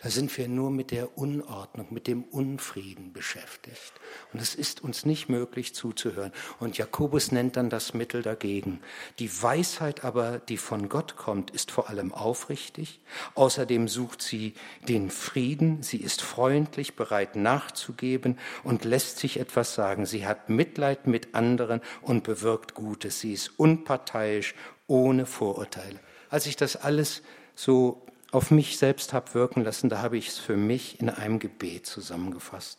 Da 0.00 0.10
sind 0.10 0.36
wir 0.38 0.46
nur 0.46 0.70
mit 0.70 0.92
der 0.92 1.18
Unordnung, 1.18 1.88
mit 1.90 2.06
dem 2.06 2.22
Unfrieden 2.22 3.12
beschäftigt. 3.12 3.92
Und 4.32 4.40
es 4.40 4.54
ist 4.54 4.80
uns 4.80 5.04
nicht 5.04 5.28
möglich 5.28 5.74
zuzuhören. 5.74 6.32
Und 6.60 6.78
Jakobus 6.78 7.32
nennt 7.32 7.56
dann 7.56 7.68
das 7.68 7.94
Mittel 7.94 8.22
dagegen. 8.22 8.80
Die 9.18 9.30
Weisheit 9.42 10.04
aber, 10.04 10.38
die 10.38 10.56
von 10.56 10.88
Gott 10.88 11.16
kommt, 11.16 11.50
ist 11.50 11.72
vor 11.72 11.88
allem 11.88 12.14
aufrichtig. 12.14 13.00
Außerdem 13.34 13.88
sucht 13.88 14.22
sie 14.22 14.54
den 14.86 15.10
Frieden. 15.10 15.82
Sie 15.82 15.98
ist 15.98 16.22
freundlich, 16.22 16.94
bereit 16.94 17.34
nachzugeben 17.34 18.38
und 18.62 18.84
lässt 18.84 19.18
sich 19.18 19.40
etwas 19.40 19.74
sagen. 19.74 20.06
Sie 20.06 20.24
hat 20.28 20.48
Mitleid 20.48 21.08
mit 21.08 21.34
anderen 21.34 21.80
und 22.02 22.22
bewirkt 22.22 22.74
Gutes. 22.74 23.18
Sie 23.18 23.32
ist 23.32 23.58
unparteiisch, 23.58 24.54
ohne 24.86 25.26
Vorurteile. 25.26 25.98
als 26.30 26.46
ich 26.46 26.56
das 26.56 26.76
alles 26.76 27.22
so 27.54 28.06
auf 28.30 28.50
mich 28.50 28.78
selbst 28.78 29.12
habe 29.12 29.34
wirken 29.34 29.64
lassen, 29.64 29.88
da 29.88 30.02
habe 30.02 30.18
ich 30.18 30.28
es 30.28 30.38
für 30.38 30.56
mich 30.56 31.00
in 31.00 31.08
einem 31.08 31.38
Gebet 31.38 31.86
zusammengefasst. 31.86 32.78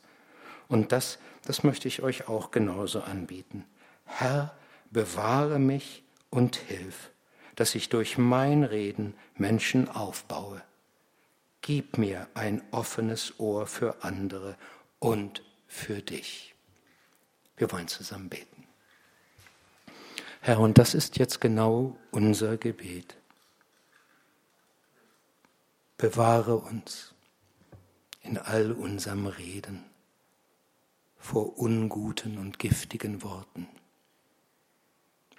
Und 0.67 0.91
das, 0.91 1.17
das 1.43 1.63
möchte 1.63 1.87
ich 1.87 2.03
euch 2.03 2.27
auch 2.27 2.51
genauso 2.51 3.01
anbieten. 3.01 3.65
Herr, 4.05 4.55
bewahre 4.91 5.59
mich 5.59 6.03
und 6.29 6.55
hilf, 6.55 7.11
dass 7.55 7.75
ich 7.75 7.89
durch 7.89 8.17
mein 8.17 8.63
Reden 8.63 9.15
Menschen 9.35 9.89
aufbaue. 9.89 10.61
Gib 11.61 11.97
mir 11.97 12.27
ein 12.35 12.61
offenes 12.71 13.39
Ohr 13.39 13.67
für 13.67 14.03
andere 14.03 14.55
und 14.99 15.43
für 15.67 16.01
dich. 16.01 16.55
Wir 17.57 17.71
wollen 17.71 17.87
zusammen 17.87 18.29
beten. 18.29 18.65
Herr, 20.41 20.59
und 20.59 20.77
das 20.77 20.93
ist 20.93 21.17
jetzt 21.17 21.41
genau 21.41 21.97
unser 22.11 22.57
Gebet. 22.57 23.18
Bewahre 25.99 26.55
uns 26.55 27.13
in 28.21 28.37
all 28.37 28.71
unserem 28.71 29.27
Reden 29.27 29.83
vor 31.17 31.59
unguten 31.59 32.37
und 32.37 32.57
giftigen 32.57 33.21
Worten. 33.21 33.67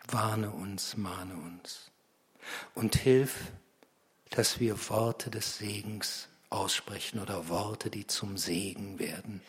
Warne 0.07 0.51
uns, 0.51 0.99
mahne 0.99 1.35
uns 1.35 1.91
und 2.75 2.95
hilf, 2.95 3.53
dass 4.29 4.61
wir 4.61 4.91
Worte 4.91 5.31
des 5.31 5.57
Segens 5.57 6.29
aussprechen 6.51 7.21
oder 7.21 7.49
Worte, 7.49 7.89
die 7.89 8.07
zum 8.07 8.37
Segen 8.37 8.99
werden. 8.99 9.41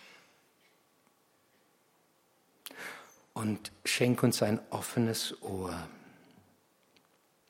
Und 3.34 3.74
schenk 3.84 4.24
uns 4.24 4.42
ein 4.42 4.62
offenes 4.70 5.42
Ohr 5.42 5.90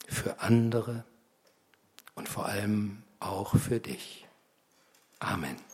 für 0.08 0.40
andere 0.40 1.04
und 2.16 2.28
vor 2.28 2.48
allem 2.48 3.04
auch 3.22 3.56
für 3.56 3.80
dich. 3.80 4.28
Amen. 5.20 5.71